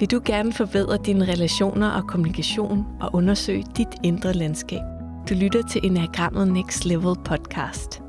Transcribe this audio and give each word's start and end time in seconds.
Vil 0.00 0.10
du 0.10 0.20
gerne 0.24 0.52
forbedre 0.52 0.98
dine 1.06 1.24
relationer 1.24 1.90
og 1.90 2.06
kommunikation 2.08 2.86
og 3.00 3.10
undersøge 3.14 3.64
dit 3.76 3.88
indre 4.04 4.32
landskab? 4.32 4.80
Du 5.28 5.34
lytter 5.34 5.62
til 5.62 5.80
Enagrammet 5.84 6.48
Next 6.48 6.84
Level 6.84 7.14
podcast. 7.24 8.02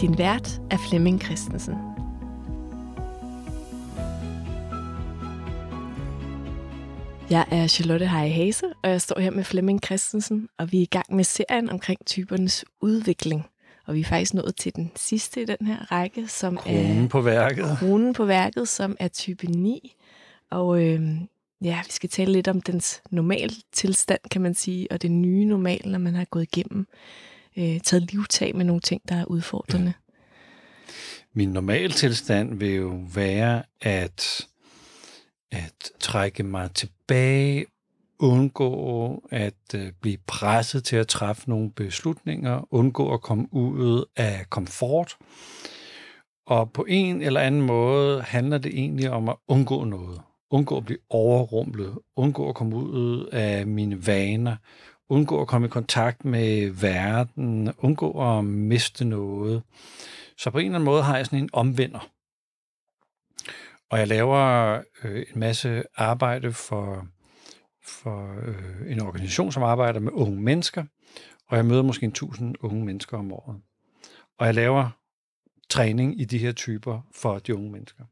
Din 0.00 0.18
vært 0.18 0.60
er 0.70 0.76
Flemming 0.88 1.22
Christensen. 1.22 1.74
Jeg 7.30 7.46
er 7.50 7.66
Charlotte 7.66 8.06
Heje 8.06 8.30
Hase, 8.30 8.66
og 8.82 8.90
jeg 8.90 9.00
står 9.00 9.20
her 9.20 9.30
med 9.30 9.44
Flemming 9.44 9.80
Christensen, 9.84 10.48
og 10.58 10.72
vi 10.72 10.78
er 10.78 10.82
i 10.82 10.88
gang 10.90 11.14
med 11.16 11.24
serien 11.24 11.70
omkring 11.70 12.06
typernes 12.06 12.64
udvikling. 12.80 13.46
Og 13.86 13.94
vi 13.94 14.00
er 14.00 14.04
faktisk 14.04 14.34
nået 14.34 14.56
til 14.56 14.76
den 14.76 14.90
sidste 14.96 15.42
i 15.42 15.44
den 15.44 15.66
her 15.66 15.92
række, 15.92 16.28
som 16.28 16.56
kronen 16.56 17.04
er 17.04 17.08
på 17.08 17.20
værket. 17.20 17.76
kronen 17.78 18.12
på 18.12 18.24
værket, 18.24 18.68
som 18.68 18.96
er 19.00 19.08
type 19.08 19.46
9. 19.46 19.94
Og 20.50 20.84
øh, 20.84 21.00
ja, 21.62 21.82
vi 21.86 21.92
skal 21.92 22.08
tale 22.08 22.32
lidt 22.32 22.48
om 22.48 22.60
dens 22.60 23.02
normal 23.10 23.50
tilstand, 23.72 24.20
kan 24.30 24.42
man 24.42 24.54
sige, 24.54 24.86
og 24.90 25.02
det 25.02 25.10
nye 25.10 25.44
normal, 25.44 25.80
når 25.84 25.98
man 25.98 26.14
har 26.14 26.24
gået 26.24 26.42
igennem, 26.42 26.86
øh, 27.56 27.80
taget 27.80 28.12
livtag 28.12 28.56
med 28.56 28.64
nogle 28.64 28.80
ting, 28.80 29.02
der 29.08 29.16
er 29.16 29.24
udfordrende. 29.24 29.92
Min 31.32 31.48
normal 31.48 31.90
tilstand 31.90 32.58
vil 32.58 32.74
jo 32.74 33.00
være 33.14 33.62
at, 33.80 34.46
at 35.50 35.90
trække 36.00 36.42
mig 36.42 36.70
tilbage, 36.74 37.66
undgå 38.18 39.28
at 39.30 39.74
øh, 39.74 39.92
blive 40.00 40.18
presset 40.26 40.84
til 40.84 40.96
at 40.96 41.08
træffe 41.08 41.50
nogle 41.50 41.70
beslutninger, 41.70 42.68
undgå 42.70 43.14
at 43.14 43.20
komme 43.20 43.48
ud 43.50 44.04
af 44.16 44.46
komfort. 44.50 45.16
Og 46.46 46.72
på 46.72 46.84
en 46.88 47.22
eller 47.22 47.40
anden 47.40 47.62
måde 47.62 48.22
handler 48.22 48.58
det 48.58 48.78
egentlig 48.78 49.10
om 49.10 49.28
at 49.28 49.36
undgå 49.48 49.84
noget. 49.84 50.20
Undgå 50.50 50.76
at 50.76 50.84
blive 50.84 50.98
overrumplet, 51.10 51.98
undgå 52.16 52.48
at 52.48 52.54
komme 52.54 52.76
ud 52.76 53.26
af 53.26 53.66
mine 53.66 54.06
vaner, 54.06 54.56
undgå 55.08 55.40
at 55.40 55.48
komme 55.48 55.66
i 55.66 55.70
kontakt 55.70 56.24
med 56.24 56.70
verden, 56.70 57.72
undgå 57.78 58.38
at 58.38 58.44
miste 58.44 59.04
noget. 59.04 59.62
Så 60.36 60.50
på 60.50 60.58
en 60.58 60.64
eller 60.64 60.74
anden 60.74 60.84
måde 60.84 61.02
har 61.02 61.16
jeg 61.16 61.26
sådan 61.26 61.38
en 61.38 61.50
omvender. 61.52 62.08
Og 63.90 63.98
jeg 63.98 64.08
laver 64.08 64.74
øh, 65.04 65.26
en 65.34 65.40
masse 65.40 65.82
arbejde 65.96 66.52
for, 66.52 67.06
for 67.84 68.40
øh, 68.46 68.92
en 68.92 69.00
organisation, 69.00 69.52
som 69.52 69.62
arbejder 69.62 70.00
med 70.00 70.12
unge 70.12 70.40
mennesker, 70.40 70.84
og 71.48 71.56
jeg 71.56 71.66
møder 71.66 71.82
måske 71.82 72.04
en 72.04 72.12
tusind 72.12 72.54
unge 72.60 72.84
mennesker 72.84 73.18
om 73.18 73.32
året. 73.32 73.60
Og 74.38 74.46
jeg 74.46 74.54
laver 74.54 74.90
træning 75.68 76.20
i 76.20 76.24
de 76.24 76.38
her 76.38 76.52
typer 76.52 77.00
for 77.14 77.38
de 77.38 77.54
unge 77.54 77.70
mennesker. 77.70 78.04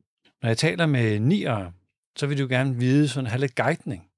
Når 0.42 0.48
jeg 0.48 0.58
taler 0.58 0.86
med 0.86 1.20
niere, 1.20 1.72
så 2.16 2.26
vil 2.26 2.36
de 2.36 2.42
jo 2.42 2.48
gerne 2.48 2.76
vide, 2.76 3.08
sådan 3.08 3.30
have 3.30 3.40
lidt 3.40 3.54
guidning. 3.54 4.08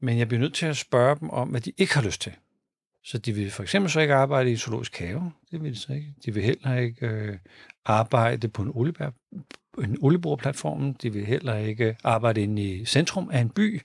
Men 0.00 0.18
jeg 0.18 0.28
bliver 0.28 0.40
nødt 0.40 0.54
til 0.54 0.66
at 0.66 0.76
spørge 0.76 1.16
dem 1.20 1.30
om, 1.30 1.48
hvad 1.48 1.60
de 1.60 1.72
ikke 1.76 1.94
har 1.94 2.02
lyst 2.02 2.20
til. 2.20 2.32
Så 3.04 3.18
de 3.18 3.32
vil 3.32 3.50
for 3.50 3.62
eksempel 3.62 3.90
så 3.90 4.00
ikke 4.00 4.14
arbejde 4.14 4.52
i 4.52 4.56
zoologisk 4.56 4.98
have. 4.98 5.32
Det 5.50 5.62
vil 5.62 5.72
de 5.72 5.78
så 5.78 5.92
ikke. 5.92 6.14
De 6.26 6.34
vil 6.34 6.42
heller 6.42 6.76
ikke 6.76 7.06
øh, 7.06 7.38
arbejde 7.84 8.48
på 8.48 8.62
en, 8.62 8.70
oliebær, 8.74 9.10
en 9.78 9.98
olieboreplatform. 10.00 10.94
De 10.94 11.12
vil 11.12 11.26
heller 11.26 11.56
ikke 11.56 11.96
arbejde 12.04 12.42
inde 12.42 12.62
i 12.62 12.84
centrum 12.84 13.30
af 13.30 13.40
en 13.40 13.50
by. 13.50 13.80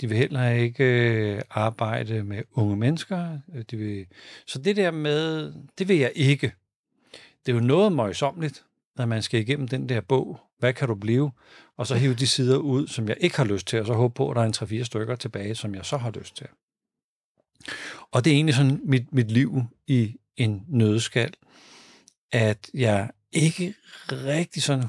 De 0.00 0.08
vil 0.08 0.18
heller 0.18 0.48
ikke 0.48 0.84
øh, 0.84 1.42
arbejde 1.50 2.22
med 2.22 2.42
unge 2.52 2.76
mennesker. 2.76 3.38
De 3.70 3.76
vil... 3.76 4.06
Så 4.46 4.58
det 4.58 4.76
der 4.76 4.90
med, 4.90 5.52
det 5.78 5.88
vil 5.88 5.96
jeg 5.96 6.12
ikke. 6.14 6.52
Det 7.46 7.52
er 7.52 7.56
jo 7.56 7.64
noget 7.64 7.92
møjsomligt, 7.92 8.64
når 8.96 9.06
man 9.06 9.22
skal 9.22 9.40
igennem 9.40 9.68
den 9.68 9.88
der 9.88 10.00
bog. 10.00 10.40
Hvad 10.58 10.72
kan 10.72 10.88
du 10.88 10.94
blive? 10.94 11.30
Og 11.76 11.86
så 11.86 11.94
hive 11.94 12.14
de 12.14 12.26
sider 12.26 12.56
ud, 12.56 12.86
som 12.86 13.08
jeg 13.08 13.16
ikke 13.20 13.36
har 13.36 13.44
lyst 13.44 13.66
til, 13.66 13.80
og 13.80 13.86
så 13.86 13.92
håbe 13.92 14.14
på, 14.14 14.30
at 14.30 14.36
der 14.36 14.42
er 14.42 14.46
en 14.46 14.80
3-4 14.80 14.84
stykker 14.84 15.16
tilbage, 15.16 15.54
som 15.54 15.74
jeg 15.74 15.86
så 15.86 15.96
har 15.96 16.10
lyst 16.10 16.36
til. 16.36 16.46
Og 18.10 18.24
det 18.24 18.30
er 18.30 18.34
egentlig 18.34 18.54
sådan 18.54 18.80
mit, 18.84 19.12
mit 19.12 19.30
liv 19.30 19.62
i 19.86 20.16
en 20.36 20.64
nødskal, 20.68 21.34
at 22.32 22.70
jeg 22.74 23.10
ikke 23.32 23.74
rigtig 24.12 24.62
sådan 24.62 24.84
100% 24.84 24.88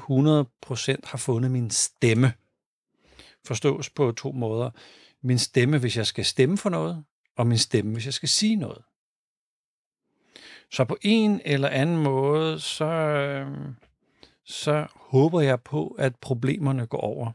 har 1.04 1.18
fundet 1.18 1.50
min 1.50 1.70
stemme. 1.70 2.32
Forstås 3.46 3.90
på 3.90 4.12
to 4.12 4.32
måder. 4.32 4.70
Min 5.22 5.38
stemme, 5.38 5.78
hvis 5.78 5.96
jeg 5.96 6.06
skal 6.06 6.24
stemme 6.24 6.58
for 6.58 6.70
noget, 6.70 7.04
og 7.36 7.46
min 7.46 7.58
stemme, 7.58 7.92
hvis 7.92 8.06
jeg 8.06 8.14
skal 8.14 8.28
sige 8.28 8.56
noget. 8.56 8.82
Så 10.70 10.84
på 10.84 10.96
en 11.02 11.40
eller 11.44 11.68
anden 11.68 11.96
måde, 11.96 12.60
så, 12.60 12.84
øhm, 12.84 13.74
så 14.46 14.86
håber 14.96 15.40
jeg 15.40 15.60
på, 15.60 15.96
at 15.98 16.16
problemerne 16.16 16.86
går 16.86 17.00
over. 17.00 17.32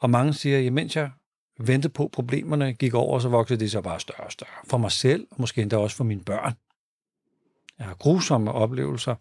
Og 0.00 0.10
mange 0.10 0.34
siger, 0.34 0.66
at 0.66 0.72
mens 0.72 0.96
jeg 0.96 1.10
ventede 1.58 1.92
på, 1.92 2.04
at 2.04 2.10
problemerne 2.10 2.72
gik 2.72 2.94
over, 2.94 3.18
så 3.18 3.28
voksede 3.28 3.60
de 3.60 3.70
så 3.70 3.80
bare 3.80 4.00
større 4.00 4.24
og 4.24 4.32
større. 4.32 4.66
For 4.66 4.78
mig 4.78 4.92
selv, 4.92 5.26
og 5.30 5.36
måske 5.38 5.62
endda 5.62 5.76
også 5.76 5.96
for 5.96 6.04
mine 6.04 6.24
børn. 6.24 6.54
Jeg 7.78 7.86
har 7.86 7.94
grusomme 7.94 8.52
oplevelser 8.52 9.14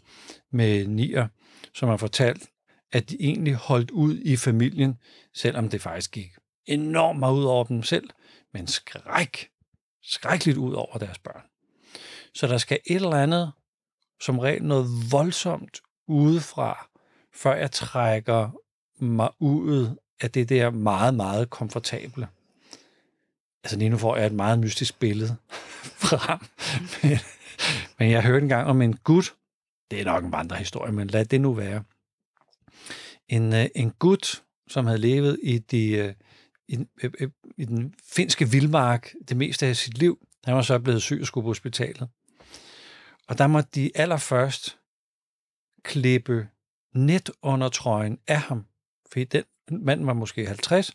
med 0.52 0.88
nier, 0.88 1.28
som 1.74 1.90
har 1.90 1.98
fortalt, 1.98 2.50
at 2.92 3.10
de 3.10 3.18
egentlig 3.20 3.56
holdt 3.56 3.92
ud 3.92 4.18
i 4.18 4.36
familien, 4.36 4.96
selvom 5.34 5.70
det 5.70 5.82
faktisk 5.82 6.12
gik 6.12 6.32
enormt 6.66 7.20
meget 7.20 7.34
ud 7.34 7.44
over 7.44 7.64
dem 7.64 7.84
selv, 7.84 8.10
men 8.54 8.68
skræk, 8.68 9.50
skrækkeligt 10.04 10.58
ud 10.58 10.74
over 10.74 10.98
deres 10.98 11.20
børn. 11.20 11.42
Så 12.34 12.48
der 12.48 12.58
skal 12.58 12.80
et 12.86 12.96
eller 12.96 13.18
andet, 13.18 13.52
som 14.22 14.40
regel 14.40 14.64
noget 14.64 14.88
voldsomt 15.12 15.82
udefra, 16.08 16.89
før 17.34 17.56
jeg 17.56 17.72
trækker 17.72 18.50
mig 19.00 19.30
ud 19.40 19.96
af 20.22 20.32
det 20.32 20.50
der 20.50 20.70
meget, 20.70 21.14
meget 21.14 21.50
komfortable. 21.50 22.28
Altså 23.64 23.78
lige 23.78 23.90
nu 23.90 23.98
får 23.98 24.18
jeg 24.18 24.26
et 24.26 24.34
meget 24.34 24.60
mystisk 24.60 25.00
billede 25.00 25.36
frem. 26.10 26.40
Men, 27.04 27.18
men 28.00 28.12
jeg 28.12 28.24
hørte 28.24 28.44
engang 28.44 28.68
om 28.68 28.82
en 28.82 28.98
gut, 28.98 29.36
det 29.92 30.02
er 30.02 30.06
nok 30.06 30.24
en 30.24 30.32
vandrehistorie, 30.32 30.92
men 30.92 31.08
lad 31.08 31.26
det 31.26 31.42
nu 31.42 31.54
være. 31.54 31.84
En, 33.28 33.54
øh, 33.54 33.66
en 33.76 33.92
gut, 33.92 34.44
som 34.68 34.86
havde 34.86 35.00
levet 35.00 35.40
i, 35.44 35.58
de, 35.58 35.92
øh, 35.92 36.14
i, 36.68 36.74
i, 36.76 37.08
øh, 37.20 37.30
i 37.58 37.66
den 37.66 37.94
finske 38.04 38.50
vildmark 38.50 39.14
det 39.28 39.38
meste 39.38 39.66
af 39.66 39.76
sit 39.76 39.98
liv. 39.98 40.28
Han 40.46 40.56
var 40.56 40.62
så 40.62 40.80
blevet 40.80 41.02
syg 41.02 41.18
og 41.22 41.28
skulle 41.28 41.44
på 41.44 41.50
hospitalet. 41.50 42.10
Og 43.28 43.38
der 43.38 43.48
måtte 43.48 43.70
de 43.76 43.92
allerførst 43.96 44.78
klippe 45.84 46.48
net 46.94 47.32
under 47.42 47.70
trøjen 47.70 48.20
af 48.28 48.40
ham, 48.40 48.66
fordi 49.12 49.24
den 49.24 49.44
mand 49.70 50.06
var 50.06 50.14
måske 50.14 50.48
50, 50.48 50.92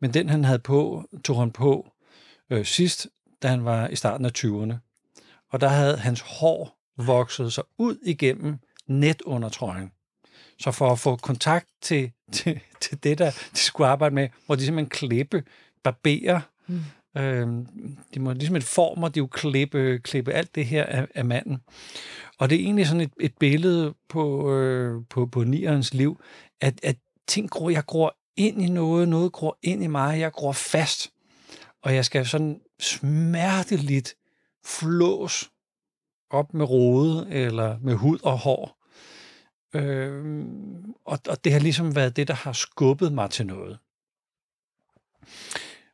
men 0.00 0.14
den 0.14 0.28
han 0.28 0.44
havde 0.44 0.58
på, 0.58 1.04
tog 1.24 1.38
han 1.38 1.50
på 1.50 1.92
øh, 2.50 2.64
sidst, 2.64 3.08
da 3.42 3.48
han 3.48 3.64
var 3.64 3.88
i 3.88 3.96
starten 3.96 4.26
af 4.26 4.30
20'erne. 4.38 4.74
Og 5.50 5.60
der 5.60 5.68
havde 5.68 5.96
hans 5.96 6.20
hår 6.20 6.78
vokset 6.96 7.52
sig 7.52 7.64
ud 7.78 7.96
igennem 8.02 8.58
net 8.86 9.22
under 9.22 9.48
trøjen. 9.48 9.92
Så 10.58 10.70
for 10.70 10.92
at 10.92 10.98
få 10.98 11.16
kontakt 11.16 11.68
til, 11.82 12.12
til, 12.32 12.60
til 12.80 13.02
det, 13.04 13.18
der 13.18 13.30
de 13.30 13.58
skulle 13.58 13.88
arbejde 13.88 14.14
med, 14.14 14.28
hvor 14.46 14.54
de 14.54 14.64
simpelthen 14.64 14.90
klippe, 14.90 15.44
barbere, 15.84 16.42
mm 16.66 16.80
øh, 17.16 17.48
de 18.14 18.20
må 18.20 18.32
ligesom 18.32 18.56
et 18.56 18.64
former, 18.64 19.08
de 19.08 19.18
jo 19.18 19.26
klippe, 19.26 19.98
klippe 19.98 20.32
alt 20.32 20.54
det 20.54 20.66
her 20.66 20.84
af, 20.84 21.08
af 21.14 21.24
manden. 21.24 21.58
Og 22.38 22.50
det 22.50 22.56
er 22.56 22.64
egentlig 22.64 22.86
sådan 22.86 23.00
et, 23.00 23.12
et 23.20 23.34
billede 23.38 23.94
på, 24.08 24.52
øh, 24.52 25.02
på, 25.10 25.26
på 25.26 25.44
nierens 25.44 25.94
liv, 25.94 26.20
at, 26.60 26.80
at 26.82 26.96
ting 27.26 27.50
gror, 27.50 27.70
jeg 27.70 27.84
gror 27.84 28.16
ind 28.36 28.62
i 28.62 28.68
noget, 28.68 29.08
noget 29.08 29.32
gror 29.32 29.58
ind 29.62 29.84
i 29.84 29.86
mig, 29.86 30.20
jeg 30.20 30.32
gror 30.32 30.52
fast, 30.52 31.12
og 31.82 31.94
jeg 31.94 32.04
skal 32.04 32.26
sådan 32.26 32.60
smerteligt 32.80 34.16
flås 34.64 35.50
op 36.30 36.54
med 36.54 36.64
rode 36.64 37.26
eller 37.30 37.78
med 37.78 37.94
hud 37.94 38.18
og 38.22 38.38
hår. 38.38 38.76
Øh, 39.74 40.44
og, 41.04 41.18
og 41.28 41.44
det 41.44 41.52
har 41.52 41.60
ligesom 41.60 41.96
været 41.96 42.16
det, 42.16 42.28
der 42.28 42.34
har 42.34 42.52
skubbet 42.52 43.12
mig 43.12 43.30
til 43.30 43.46
noget. 43.46 43.78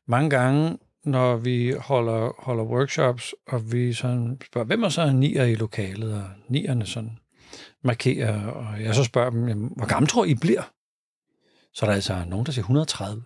Mange 0.07 0.31
gange, 0.31 0.79
når 1.05 1.37
vi 1.37 1.75
holder, 1.79 2.43
holder 2.43 2.65
workshops, 2.65 3.35
og 3.47 3.73
vi 3.73 3.93
sådan 3.93 4.41
spørger, 4.47 4.67
hvem 4.67 4.83
er 4.83 4.89
så 4.89 5.13
nier 5.13 5.45
i 5.45 5.55
lokalet, 5.55 6.15
og 6.15 6.25
nierne 6.49 6.87
sådan 6.87 7.19
markerer, 7.83 8.47
og 8.47 8.83
jeg 8.83 8.95
så 8.95 9.05
spørger 9.05 9.31
dem, 9.31 9.49
jamen, 9.49 9.73
hvor 9.77 9.87
gammel 9.87 10.09
tror 10.09 10.25
I 10.25 10.35
bliver? 10.35 10.63
Så 11.75 11.87
er 11.87 11.89
der 11.91 11.95
altså 11.95 12.25
nogen, 12.29 12.47
der 12.47 12.53
siger 12.53 12.63
130. 12.63 13.25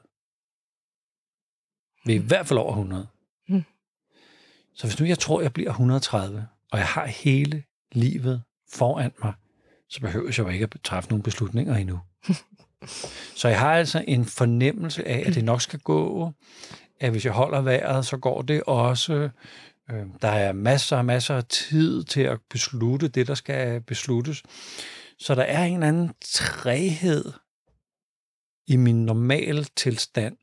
Vi 2.05 2.13
er 2.13 2.21
i 2.21 2.27
hvert 2.27 2.47
fald 2.47 2.59
over 2.59 2.71
100. 2.71 3.07
Mm. 3.49 3.65
Så 4.75 4.87
hvis 4.87 5.01
nu 5.01 5.07
jeg 5.07 5.19
tror, 5.19 5.41
jeg 5.41 5.53
bliver 5.53 5.71
130, 5.71 6.47
og 6.73 6.79
jeg 6.79 6.87
har 6.87 7.07
hele 7.07 7.63
livet 7.93 8.43
foran 8.73 9.13
mig, 9.25 9.33
så 9.89 10.01
behøver 10.01 10.27
jeg 10.27 10.39
jo 10.39 10.49
ikke 10.49 10.65
at 10.65 10.77
træffe 10.85 11.11
nogle 11.11 11.23
beslutninger 11.23 11.77
endnu. 11.77 12.01
så 13.41 13.49
jeg 13.49 13.61
har 13.61 13.75
altså 13.75 14.05
en 14.09 14.25
fornemmelse 14.25 15.09
af, 15.09 15.25
at 15.27 15.35
det 15.35 15.45
nok 15.45 15.63
skal 15.63 15.79
gå, 15.79 16.33
at 17.01 17.11
hvis 17.11 17.25
jeg 17.25 17.33
holder 17.33 17.61
vejret, 17.61 18.07
så 18.07 18.17
går 18.17 18.43
det 18.43 18.63
også. 18.67 19.31
Øh, 19.91 20.07
der 20.23 20.29
er 20.29 20.53
masser 20.53 20.97
og 20.97 21.05
masser 21.05 21.35
af 21.35 21.45
tid 21.45 22.05
til 22.05 22.21
at 22.21 22.41
beslutte 22.51 23.09
det, 23.09 23.27
der 23.27 23.35
skal 23.35 23.81
besluttes. 23.81 24.43
Så 25.19 25.35
der 25.35 25.43
er 25.43 25.65
en 25.65 25.75
eller 25.75 25.89
anden 25.89 26.15
træhed 26.21 27.33
i 28.67 28.77
min 28.77 29.05
normale 29.05 29.65
tilstand, 29.65 30.37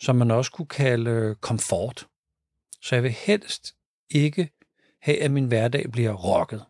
som 0.00 0.16
man 0.16 0.30
også 0.30 0.52
kunne 0.52 0.66
kalde 0.66 1.10
øh, 1.10 1.36
komfort. 1.36 2.06
Så 2.82 2.94
jeg 2.94 3.02
vil 3.02 3.10
helst 3.10 3.74
ikke 4.10 4.50
have, 5.00 5.22
at 5.22 5.30
min 5.30 5.46
hverdag 5.46 5.92
bliver 5.92 6.12
rocket. 6.12 6.64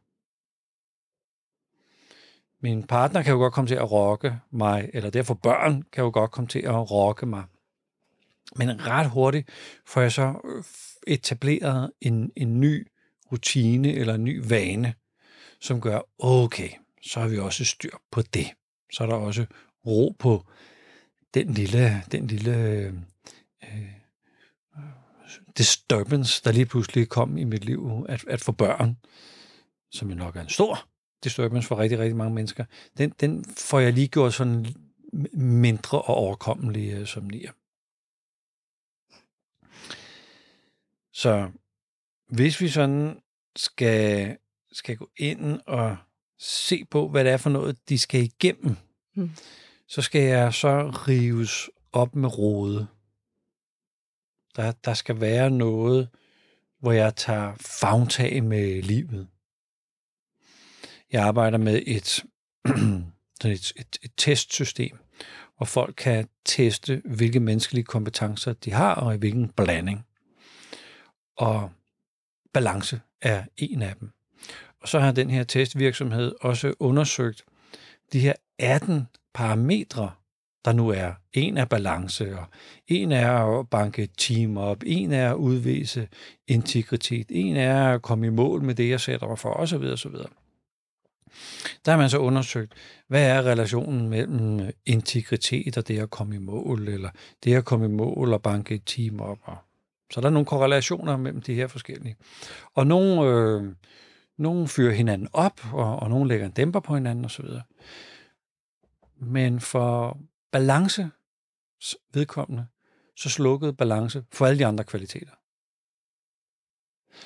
Min 2.60 2.86
partner 2.86 3.22
kan 3.22 3.32
jo 3.32 3.38
godt 3.38 3.52
komme 3.52 3.68
til 3.68 3.74
at 3.74 3.90
rokke 3.92 4.38
mig, 4.50 4.90
eller 4.92 5.10
derfor 5.10 5.34
børn 5.34 5.82
kan 5.82 6.04
jo 6.04 6.10
godt 6.14 6.30
komme 6.30 6.48
til 6.48 6.58
at 6.58 6.90
rokke 6.90 7.26
mig. 7.26 7.44
Men 8.56 8.86
ret 8.86 9.10
hurtigt 9.10 9.48
får 9.86 10.00
jeg 10.00 10.12
så 10.12 10.40
øh, 10.44 10.64
etableret 11.06 11.92
en, 12.00 12.30
en 12.36 12.60
ny 12.60 12.88
rutine 13.32 13.92
eller 13.92 14.14
en 14.14 14.24
ny 14.24 14.48
vane, 14.48 14.94
som 15.60 15.80
gør, 15.80 16.00
okay, 16.18 16.68
så 17.02 17.20
har 17.20 17.28
vi 17.28 17.38
også 17.38 17.64
styr 17.64 17.96
på 18.10 18.22
det. 18.22 18.46
Så 18.92 19.04
er 19.04 19.08
der 19.08 19.14
også 19.14 19.46
ro 19.86 20.16
på 20.18 20.46
den 21.34 21.52
lille, 21.54 22.02
den 22.12 22.26
lille 22.26 22.56
øh, 23.62 23.92
disturbance, 25.58 26.42
der 26.44 26.52
lige 26.52 26.66
pludselig 26.66 27.08
kom 27.08 27.36
i 27.36 27.44
mit 27.44 27.64
liv, 27.64 28.06
at, 28.08 28.24
at 28.28 28.40
få 28.40 28.52
børn, 28.52 28.96
som 29.90 30.10
jo 30.10 30.14
nok 30.16 30.36
er 30.36 30.40
en 30.40 30.48
stor 30.48 30.88
disturbance 31.24 31.68
for 31.68 31.78
rigtig, 31.78 31.98
rigtig 31.98 32.16
mange 32.16 32.34
mennesker, 32.34 32.64
den, 32.98 33.12
den 33.20 33.44
får 33.44 33.80
jeg 33.80 33.92
lige 33.92 34.08
gjort 34.08 34.34
sådan 34.34 34.66
mindre 35.32 36.02
og 36.02 36.14
overkommelig 36.14 36.92
øh, 36.92 37.06
som 37.06 37.24
nier. 37.24 37.50
Så 41.12 41.50
hvis 42.28 42.60
vi 42.60 42.68
sådan 42.68 43.20
skal, 43.56 44.36
skal 44.72 44.96
gå 44.96 45.10
ind 45.16 45.60
og 45.66 45.96
se 46.38 46.84
på, 46.84 47.08
hvad 47.08 47.24
det 47.24 47.32
er 47.32 47.36
for 47.36 47.50
noget, 47.50 47.88
de 47.88 47.98
skal 47.98 48.22
igennem, 48.22 48.76
mm. 49.14 49.30
så 49.88 50.02
skal 50.02 50.22
jeg 50.22 50.54
så 50.54 50.90
rives 51.08 51.70
op 51.92 52.14
med 52.14 52.38
rode. 52.38 52.86
Der, 54.56 54.72
der 54.72 54.94
skal 54.94 55.20
være 55.20 55.50
noget, 55.50 56.08
hvor 56.80 56.92
jeg 56.92 57.16
tager 57.16 57.54
fagtag 57.60 58.44
med 58.44 58.82
livet. 58.82 59.28
Jeg 61.12 61.22
arbejder 61.24 61.58
med 61.58 61.82
et, 61.86 62.24
et, 63.44 63.72
et, 63.76 63.98
et 64.02 64.12
testsystem, 64.16 64.98
hvor 65.56 65.66
folk 65.66 65.94
kan 65.96 66.28
teste, 66.44 67.02
hvilke 67.04 67.40
menneskelige 67.40 67.84
kompetencer 67.84 68.52
de 68.52 68.72
har, 68.72 68.94
og 68.94 69.14
i 69.14 69.18
hvilken 69.18 69.48
blanding. 69.48 70.06
Og 71.36 71.70
balance 72.52 73.00
er 73.20 73.44
en 73.56 73.82
af 73.82 73.96
dem. 74.00 74.10
Og 74.80 74.88
så 74.88 74.98
har 75.00 75.12
den 75.12 75.30
her 75.30 75.44
testvirksomhed 75.44 76.34
også 76.40 76.74
undersøgt 76.80 77.44
de 78.12 78.20
her 78.20 78.32
18 78.58 79.08
parametre, 79.34 80.10
der 80.64 80.72
nu 80.72 80.88
er. 80.88 81.12
En 81.32 81.56
er 81.56 81.64
balance, 81.64 82.38
og 82.38 82.44
en 82.88 83.12
er 83.12 83.58
at 83.58 83.70
banke 83.70 84.08
team 84.18 84.56
op, 84.56 84.82
en 84.86 85.12
er 85.12 85.30
at 85.30 85.36
udvise 85.36 86.08
integritet, 86.46 87.26
en 87.30 87.56
er 87.56 87.94
at 87.94 88.02
komme 88.02 88.26
i 88.26 88.30
mål 88.30 88.62
med 88.62 88.74
det, 88.74 88.88
jeg 88.88 89.00
sætter 89.00 89.28
mig 89.28 89.38
for, 89.38 89.50
osv. 89.54 89.82
osv. 89.82 90.14
Der 91.84 91.90
har 91.90 91.96
man 91.96 92.10
så 92.10 92.18
undersøgt, 92.18 92.72
hvad 93.08 93.28
er 93.28 93.42
relationen 93.42 94.08
mellem 94.08 94.70
integritet 94.86 95.78
og 95.78 95.88
det 95.88 95.98
at 95.98 96.10
komme 96.10 96.34
i 96.34 96.38
mål, 96.38 96.88
eller 96.88 97.10
det 97.44 97.54
at 97.54 97.64
komme 97.64 97.86
i 97.86 97.88
mål 97.88 98.32
og 98.32 98.42
banke 98.42 98.74
et 98.74 98.82
team 98.86 99.20
op. 99.20 99.38
Og 99.42 99.56
så 100.12 100.20
der 100.20 100.26
er 100.26 100.30
nogle 100.30 100.46
korrelationer 100.46 101.16
mellem 101.16 101.42
de 101.42 101.54
her 101.54 101.66
forskellige. 101.66 102.16
Og 102.74 102.86
nogle, 102.86 103.30
øh, 103.30 103.74
nogle 104.38 104.68
fyrer 104.68 104.94
hinanden 104.94 105.28
op, 105.32 105.60
og, 105.72 105.96
og 105.96 106.10
nogle 106.10 106.28
lægger 106.28 106.46
en 106.46 106.52
dæmper 106.52 106.80
på 106.80 106.94
hinanden 106.94 107.24
osv. 107.24 107.44
Men 109.16 109.60
for 109.60 110.18
balance 110.52 111.10
vedkommende, 112.14 112.66
så 113.16 113.30
slukkede 113.30 113.72
balance 113.72 114.24
for 114.32 114.46
alle 114.46 114.58
de 114.58 114.66
andre 114.66 114.84
kvaliteter. 114.84 115.32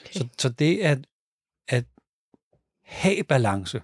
Okay. 0.00 0.12
Så, 0.12 0.28
så 0.38 0.48
det 0.48 0.80
at, 0.80 1.06
at 1.68 1.84
have 2.82 3.24
balance, 3.24 3.82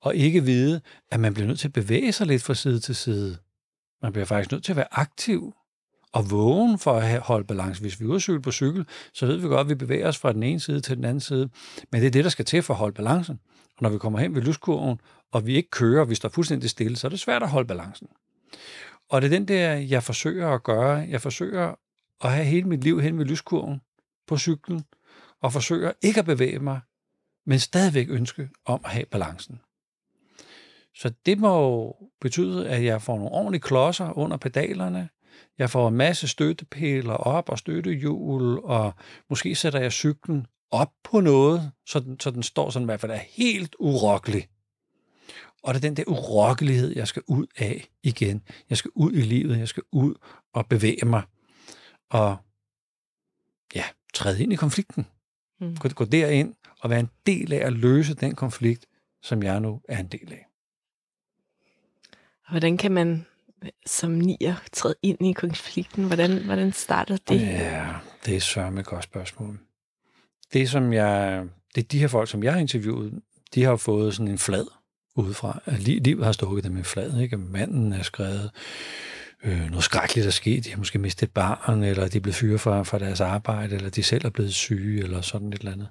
og 0.00 0.16
ikke 0.16 0.44
vide, 0.44 0.80
at 1.10 1.20
man 1.20 1.34
bliver 1.34 1.46
nødt 1.46 1.58
til 1.58 1.68
at 1.68 1.72
bevæge 1.72 2.12
sig 2.12 2.26
lidt 2.26 2.42
fra 2.42 2.54
side 2.54 2.80
til 2.80 2.96
side. 2.96 3.38
Man 4.02 4.12
bliver 4.12 4.26
faktisk 4.26 4.52
nødt 4.52 4.64
til 4.64 4.72
at 4.72 4.76
være 4.76 4.98
aktiv 4.98 5.55
og 6.16 6.30
vågen 6.30 6.78
for 6.78 6.92
at 6.92 7.20
holde 7.20 7.46
balance. 7.46 7.80
Hvis 7.80 8.00
vi 8.00 8.04
er 8.04 8.08
ude 8.08 8.40
på 8.40 8.52
cykel, 8.52 8.86
så 9.12 9.26
ved 9.26 9.36
vi 9.36 9.48
godt, 9.48 9.60
at 9.60 9.68
vi 9.68 9.74
bevæger 9.74 10.08
os 10.08 10.18
fra 10.18 10.32
den 10.32 10.42
ene 10.42 10.60
side 10.60 10.80
til 10.80 10.96
den 10.96 11.04
anden 11.04 11.20
side. 11.20 11.48
Men 11.92 12.00
det 12.00 12.06
er 12.06 12.10
det, 12.10 12.24
der 12.24 12.30
skal 12.30 12.44
til 12.44 12.62
for 12.62 12.74
at 12.74 12.78
holde 12.78 12.94
balancen. 12.94 13.40
Og 13.76 13.82
når 13.82 13.90
vi 13.90 13.98
kommer 13.98 14.18
hen 14.18 14.34
ved 14.34 14.42
lyskurven, 14.42 15.00
og 15.32 15.46
vi 15.46 15.56
ikke 15.56 15.70
kører, 15.70 16.00
og 16.00 16.10
vi 16.10 16.14
står 16.14 16.28
fuldstændig 16.28 16.70
stille, 16.70 16.96
så 16.96 17.06
er 17.06 17.08
det 17.08 17.20
svært 17.20 17.42
at 17.42 17.50
holde 17.50 17.66
balancen. 17.66 18.08
Og 19.10 19.22
det 19.22 19.26
er 19.26 19.38
den 19.38 19.48
der, 19.48 19.72
jeg 19.72 20.02
forsøger 20.02 20.48
at 20.48 20.62
gøre. 20.62 21.06
Jeg 21.08 21.20
forsøger 21.20 21.74
at 22.24 22.32
have 22.32 22.44
hele 22.44 22.68
mit 22.68 22.84
liv 22.84 23.00
hen 23.00 23.18
ved 23.18 23.24
lyskurven 23.24 23.80
på 24.26 24.38
cyklen, 24.38 24.84
og 25.42 25.52
forsøger 25.52 25.92
ikke 26.02 26.20
at 26.20 26.26
bevæge 26.26 26.58
mig, 26.58 26.80
men 27.46 27.58
stadigvæk 27.58 28.10
ønske 28.10 28.48
om 28.64 28.80
at 28.84 28.90
have 28.90 29.06
balancen. 29.06 29.60
Så 30.94 31.12
det 31.26 31.38
må 31.38 31.96
betyde, 32.20 32.68
at 32.68 32.84
jeg 32.84 33.02
får 33.02 33.16
nogle 33.16 33.32
ordentlige 33.32 33.62
klodser 33.62 34.18
under 34.18 34.36
pedalerne, 34.36 35.08
jeg 35.58 35.70
får 35.70 35.88
en 35.88 35.96
masse 35.96 36.28
støttepæler 36.28 37.14
op 37.14 37.48
og 37.48 37.58
støttehjul, 37.58 38.58
og 38.64 38.94
måske 39.30 39.54
sætter 39.54 39.80
jeg 39.80 39.92
cyklen 39.92 40.46
op 40.70 40.92
på 41.04 41.20
noget, 41.20 41.72
så 41.86 42.00
den, 42.00 42.20
så 42.20 42.30
den 42.30 42.42
står 42.42 42.70
sådan 42.70 42.84
i 42.84 42.88
hvert 42.88 43.00
fald 43.00 43.12
er 43.12 43.20
helt 43.28 43.76
urokkelig. 43.78 44.48
Og 45.62 45.74
det 45.74 45.84
er 45.84 45.88
den 45.88 45.96
der 45.96 46.04
urokkelighed, 46.06 46.96
jeg 46.96 47.08
skal 47.08 47.22
ud 47.26 47.46
af 47.56 47.88
igen. 48.02 48.42
Jeg 48.70 48.78
skal 48.78 48.90
ud 48.94 49.12
i 49.12 49.20
livet, 49.20 49.58
jeg 49.58 49.68
skal 49.68 49.82
ud 49.92 50.14
og 50.52 50.66
bevæge 50.66 51.04
mig. 51.06 51.22
Og 52.10 52.36
ja, 53.74 53.84
træde 54.14 54.42
ind 54.42 54.52
i 54.52 54.56
konflikten. 54.56 55.06
Mm. 55.60 55.76
Gå, 55.76 55.88
gå 55.88 56.04
derind 56.04 56.54
og 56.80 56.90
være 56.90 57.00
en 57.00 57.10
del 57.26 57.52
af 57.52 57.66
at 57.66 57.72
løse 57.72 58.14
den 58.14 58.34
konflikt, 58.34 58.86
som 59.22 59.42
jeg 59.42 59.60
nu 59.60 59.80
er 59.88 59.98
en 59.98 60.08
del 60.08 60.32
af. 60.32 60.46
Hvordan 62.50 62.76
kan 62.76 62.92
man 62.92 63.26
som 63.86 64.10
nier 64.10 64.54
træde 64.72 64.94
ind 65.02 65.26
i 65.26 65.32
konflikten? 65.32 66.04
Hvordan, 66.04 66.44
hvordan 66.44 66.72
starter 66.72 67.16
det? 67.28 67.40
Ja, 67.40 67.86
det 68.26 68.36
er 68.36 68.40
sørme 68.40 68.80
et 68.80 68.86
godt 68.86 69.04
spørgsmål. 69.04 69.58
Det, 70.52 70.70
som 70.70 70.92
jeg, 70.92 71.44
det 71.74 71.84
er 71.84 71.88
de 71.88 71.98
her 71.98 72.08
folk, 72.08 72.30
som 72.30 72.42
jeg 72.42 72.52
har 72.52 72.60
interviewet, 72.60 73.22
de 73.54 73.64
har 73.64 73.76
fået 73.76 74.14
sådan 74.14 74.28
en 74.28 74.38
flad 74.38 74.66
udefra. 75.16 75.60
Altså, 75.66 75.82
livet 75.82 76.24
har 76.24 76.32
stukket 76.32 76.64
dem 76.64 76.76
en 76.76 76.84
flad, 76.84 77.20
ikke? 77.20 77.36
Manden 77.36 77.92
er 77.92 78.02
skrevet, 78.02 78.50
øh, 79.44 79.70
noget 79.70 79.84
skrækkeligt 79.84 80.26
er 80.26 80.30
sket, 80.30 80.64
de 80.64 80.70
har 80.70 80.78
måske 80.78 80.98
mistet 80.98 81.30
barn, 81.30 81.82
eller 81.82 82.08
de 82.08 82.16
er 82.16 82.20
blevet 82.20 82.36
fyret 82.36 82.60
fra, 82.60 82.82
fra 82.82 82.98
deres 82.98 83.20
arbejde, 83.20 83.74
eller 83.74 83.90
de 83.90 84.02
selv 84.02 84.24
er 84.24 84.30
blevet 84.30 84.54
syge, 84.54 85.02
eller 85.02 85.20
sådan 85.20 85.48
et 85.48 85.58
eller 85.58 85.72
andet. 85.72 85.88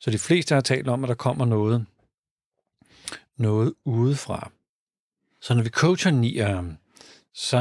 Så 0.00 0.10
de 0.10 0.18
fleste 0.18 0.54
har 0.54 0.62
talt 0.62 0.88
om, 0.88 1.04
at 1.04 1.08
der 1.08 1.14
kommer 1.14 1.44
noget, 1.44 1.86
noget 3.38 3.74
udefra. 3.84 4.50
Så 5.40 5.54
når 5.54 5.62
vi 5.62 5.68
coacher 5.68 6.10
nier, 6.10 6.74
så 7.34 7.58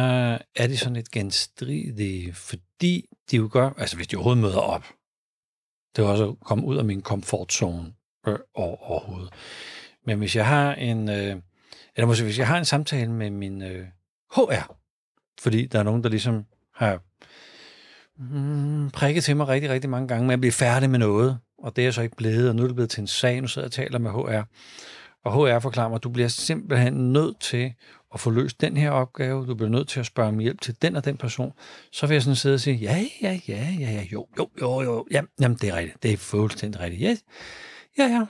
er 0.55 0.67
det 0.67 0.79
sådan 0.79 0.95
et 0.95 1.11
genstridigt, 1.11 2.35
fordi 2.35 3.05
de 3.31 3.37
jo 3.37 3.49
gør, 3.51 3.69
altså 3.77 3.95
hvis 3.95 4.07
de 4.07 4.15
overhovedet 4.15 4.41
møder 4.41 4.59
op, 4.59 4.85
det 5.95 6.03
er 6.03 6.07
også 6.07 6.29
at 6.29 6.39
komme 6.39 6.65
ud 6.65 6.77
af 6.77 6.85
min 6.85 7.01
komfortzone 7.01 7.93
øh, 8.27 8.39
overhovedet. 8.53 9.33
Men 10.05 10.17
hvis 10.17 10.35
jeg 10.35 10.47
har 10.47 10.73
en, 10.73 11.09
øh, 11.09 11.35
eller 11.95 12.05
måske 12.05 12.23
hvis 12.23 12.39
jeg 12.39 12.47
har 12.47 12.57
en 12.57 12.65
samtale 12.65 13.11
med 13.11 13.29
min 13.29 13.61
øh, 13.61 13.87
HR, 14.35 14.75
fordi 15.39 15.65
der 15.65 15.79
er 15.79 15.83
nogen, 15.83 16.03
der 16.03 16.09
ligesom 16.09 16.45
har 16.73 16.99
mm, 18.17 18.89
prikket 18.89 19.23
til 19.23 19.37
mig 19.37 19.47
rigtig, 19.47 19.69
rigtig 19.69 19.89
mange 19.89 20.07
gange, 20.07 20.23
men 20.23 20.31
jeg 20.31 20.39
bliver 20.39 20.51
færdig 20.51 20.89
med 20.89 20.99
noget, 20.99 21.39
og 21.57 21.75
det 21.75 21.81
er 21.81 21.85
jeg 21.85 21.93
så 21.93 22.01
ikke 22.01 22.15
blevet, 22.15 22.49
og 22.49 22.55
nu 22.55 22.63
er 22.63 22.67
det 22.67 22.75
blevet 22.75 22.89
til 22.89 23.01
en 23.01 23.07
sag, 23.07 23.41
nu 23.41 23.47
sidder 23.47 23.65
jeg 23.65 23.69
og 23.69 23.71
taler 23.71 23.99
med 23.99 24.11
HR, 24.11 24.43
og 25.25 25.33
HR 25.33 25.59
forklarer 25.59 25.87
mig, 25.89 25.95
at 25.95 26.03
du 26.03 26.09
bliver 26.09 26.27
simpelthen 26.27 27.13
nødt 27.13 27.39
til 27.39 27.73
at 28.13 28.19
få 28.19 28.29
løst 28.29 28.61
den 28.61 28.77
her 28.77 28.91
opgave, 28.91 29.45
du 29.47 29.55
bliver 29.55 29.69
nødt 29.69 29.87
til 29.87 29.99
at 29.99 30.05
spørge 30.05 30.29
om 30.29 30.39
hjælp 30.39 30.61
til 30.61 30.81
den 30.81 30.95
og 30.95 31.05
den 31.05 31.17
person, 31.17 31.53
så 31.91 32.07
vil 32.07 32.15
jeg 32.15 32.21
sådan 32.21 32.35
sidde 32.35 32.53
og 32.53 32.59
sige, 32.59 32.77
ja, 32.77 33.05
ja, 33.21 33.39
ja, 33.47 33.67
ja, 33.79 33.91
ja, 33.91 34.03
jo, 34.11 34.27
jo, 34.37 34.49
jo, 34.61 34.81
jo, 34.81 35.07
ja, 35.11 35.21
jamen 35.39 35.57
det 35.61 35.69
er 35.69 35.75
rigtigt, 35.75 36.03
det 36.03 36.13
er 36.13 36.17
fuldstændig 36.17 36.81
rigtigt, 36.81 37.11
yes. 37.11 37.23
ja, 37.97 38.03
ja, 38.03 38.25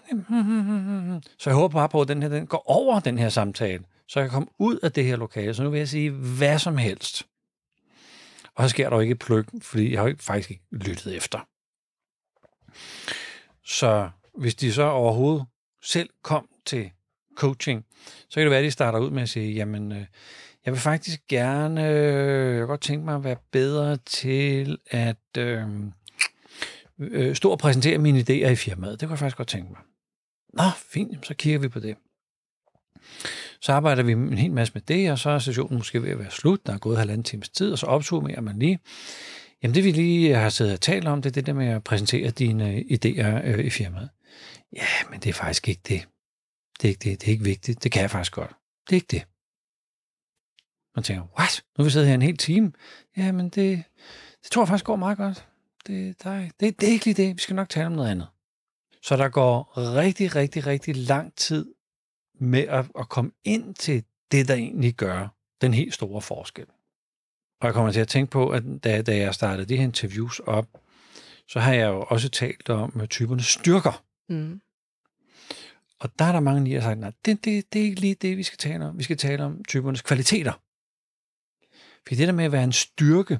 så 1.39 1.49
jeg 1.49 1.55
håber 1.55 1.73
bare 1.73 1.89
på, 1.89 2.01
at 2.01 2.07
den 2.07 2.21
her, 2.21 2.29
den 2.29 2.47
går 2.47 2.63
over 2.65 2.99
den 2.99 3.17
her 3.17 3.29
samtale, 3.29 3.83
så 4.07 4.19
jeg 4.19 4.29
kan 4.29 4.33
komme 4.33 4.49
ud 4.59 4.79
af 4.83 4.91
det 4.91 5.05
her 5.05 5.15
lokale, 5.15 5.53
så 5.53 5.63
nu 5.63 5.69
vil 5.69 5.77
jeg 5.77 5.89
sige 5.89 6.11
hvad 6.11 6.59
som 6.59 6.77
helst. 6.77 7.23
Og 8.55 8.63
så 8.63 8.69
sker 8.69 8.89
der 8.89 8.95
jo 8.95 9.01
ikke 9.01 9.15
pløk, 9.15 9.45
fordi 9.61 9.91
jeg 9.91 10.01
har 10.01 10.07
jo 10.07 10.15
faktisk 10.19 10.51
ikke 10.51 10.63
lyttet 10.71 11.15
efter. 11.15 11.39
Så 13.65 14.09
hvis 14.37 14.55
de 14.55 14.73
så 14.73 14.83
overhovedet 14.83 15.45
selv 15.81 16.09
kom 16.21 16.47
til 16.65 16.91
coaching, 17.35 17.85
så 18.29 18.35
kan 18.35 18.41
det 18.41 18.49
være, 18.49 18.59
at 18.59 18.65
de 18.65 18.71
starter 18.71 18.99
ud 18.99 19.09
med 19.09 19.21
at 19.21 19.29
sige, 19.29 19.53
jamen, 19.53 19.91
øh, 19.91 20.05
jeg 20.65 20.73
vil 20.73 20.81
faktisk 20.81 21.27
gerne, 21.27 21.89
øh, 21.89 22.51
jeg 22.51 22.57
kan 22.57 22.67
godt 22.67 22.81
tænke 22.81 23.05
mig 23.05 23.15
at 23.15 23.23
være 23.23 23.37
bedre 23.51 23.97
til 23.97 24.77
at 24.91 25.37
øh, 25.37 25.63
øh, 26.99 27.35
stå 27.35 27.51
og 27.51 27.59
præsentere 27.59 27.97
mine 27.97 28.19
idéer 28.19 28.49
i 28.49 28.55
firmaet. 28.55 28.99
Det 28.99 29.07
kunne 29.07 29.13
jeg 29.13 29.19
faktisk 29.19 29.37
godt 29.37 29.47
tænke 29.47 29.71
mig. 29.71 29.81
Nå, 30.53 30.63
fint, 30.91 31.25
så 31.25 31.33
kigger 31.33 31.59
vi 31.59 31.67
på 31.67 31.79
det. 31.79 31.95
Så 33.61 33.73
arbejder 33.73 34.03
vi 34.03 34.11
en 34.11 34.37
hel 34.37 34.51
masse 34.51 34.73
med 34.73 34.81
det, 34.81 35.11
og 35.11 35.19
så 35.19 35.29
er 35.29 35.39
sessionen 35.39 35.77
måske 35.77 36.01
ved 36.01 36.09
at 36.09 36.19
være 36.19 36.31
slut. 36.31 36.67
Der 36.67 36.73
er 36.73 36.77
gået 36.77 36.97
halvanden 36.97 37.23
times 37.23 37.49
tid, 37.49 37.71
og 37.71 37.77
så 37.77 37.85
opsummerer 37.85 38.41
man 38.41 38.59
lige. 38.59 38.79
Jamen 39.63 39.75
det 39.75 39.83
vi 39.83 39.91
lige 39.91 40.35
har 40.35 40.49
siddet 40.49 40.73
og 40.73 40.81
talt 40.81 41.07
om, 41.07 41.21
det 41.21 41.29
er 41.29 41.33
det 41.33 41.45
der 41.45 41.53
med 41.53 41.67
at 41.67 41.83
præsentere 41.83 42.29
dine 42.29 42.73
øh, 42.73 42.77
idéer 42.77 43.47
øh, 43.47 43.65
i 43.65 43.69
firmaet. 43.69 44.09
Ja, 44.73 45.09
men 45.11 45.19
det 45.19 45.29
er 45.29 45.33
faktisk 45.33 45.67
ikke 45.67 45.81
det. 45.87 46.07
Det 46.81 46.87
er 46.87 46.89
ikke 46.89 47.09
det. 47.09 47.21
Det 47.21 47.27
er 47.27 47.31
ikke 47.31 47.43
vigtigt. 47.43 47.83
Det 47.83 47.91
kan 47.91 48.01
jeg 48.01 48.11
faktisk 48.11 48.33
godt. 48.33 48.51
Det 48.89 48.91
er 48.91 48.95
ikke 48.95 49.11
det. 49.11 49.27
Man 50.95 51.03
tænker, 51.03 51.23
what? 51.39 51.63
Nu 51.77 51.81
har 51.81 51.83
vi 51.83 51.89
siddet 51.89 52.07
her 52.07 52.15
en 52.15 52.21
hel 52.21 52.37
time. 52.37 52.71
Jamen, 53.17 53.49
det, 53.49 53.83
det 54.43 54.51
tror 54.51 54.61
jeg 54.61 54.67
faktisk 54.67 54.85
går 54.85 54.95
meget 54.95 55.17
godt. 55.17 55.47
Det, 55.87 56.23
der, 56.23 56.49
det, 56.59 56.81
det 56.81 56.89
er 56.89 56.91
ikke 56.91 57.05
lige 57.05 57.27
det. 57.27 57.35
Vi 57.35 57.41
skal 57.41 57.55
nok 57.55 57.69
tale 57.69 57.85
om 57.85 57.91
noget 57.91 58.11
andet. 58.11 58.27
Så 59.01 59.17
der 59.17 59.29
går 59.29 59.77
rigtig, 59.77 60.35
rigtig, 60.35 60.67
rigtig 60.67 60.95
lang 60.95 61.35
tid 61.35 61.73
med 62.39 62.59
at, 62.59 62.85
at 62.99 63.09
komme 63.09 63.31
ind 63.43 63.75
til 63.75 64.03
det, 64.31 64.47
der 64.47 64.53
egentlig 64.53 64.93
gør 64.93 65.27
den 65.61 65.73
helt 65.73 65.93
store 65.93 66.21
forskel. 66.21 66.65
Og 67.61 67.65
jeg 67.65 67.73
kommer 67.73 67.91
til 67.91 67.99
at 67.99 68.07
tænke 68.07 68.31
på, 68.31 68.49
at 68.49 68.63
da, 68.83 69.01
da 69.01 69.17
jeg 69.17 69.33
startede 69.33 69.69
de 69.69 69.77
her 69.77 69.83
interviews 69.83 70.39
op, 70.39 70.67
så 71.47 71.59
har 71.59 71.73
jeg 71.73 71.87
jo 71.87 72.05
også 72.09 72.29
talt 72.29 72.69
om 72.69 73.07
typerne 73.09 73.43
styrker. 73.43 74.03
Mm. 74.29 74.61
Og 75.99 76.19
der 76.19 76.25
er 76.25 76.31
der 76.31 76.39
mange, 76.39 76.71
der 76.71 76.81
har 76.81 76.89
sagt, 76.89 76.99
nej, 76.99 77.11
det, 77.25 77.45
det, 77.45 77.73
det 77.73 77.81
er 77.81 77.83
ikke 77.83 78.01
lige 78.01 78.15
det, 78.15 78.37
vi 78.37 78.43
skal 78.43 78.57
tale 78.57 78.85
om. 78.85 78.97
Vi 78.97 79.03
skal 79.03 79.17
tale 79.17 79.43
om 79.43 79.63
typernes 79.63 80.01
kvaliteter. 80.01 80.53
Fordi 82.07 82.15
det 82.15 82.27
der 82.27 82.33
med 82.33 82.45
at 82.45 82.51
være 82.51 82.63
en 82.63 82.71
styrke, 82.71 83.39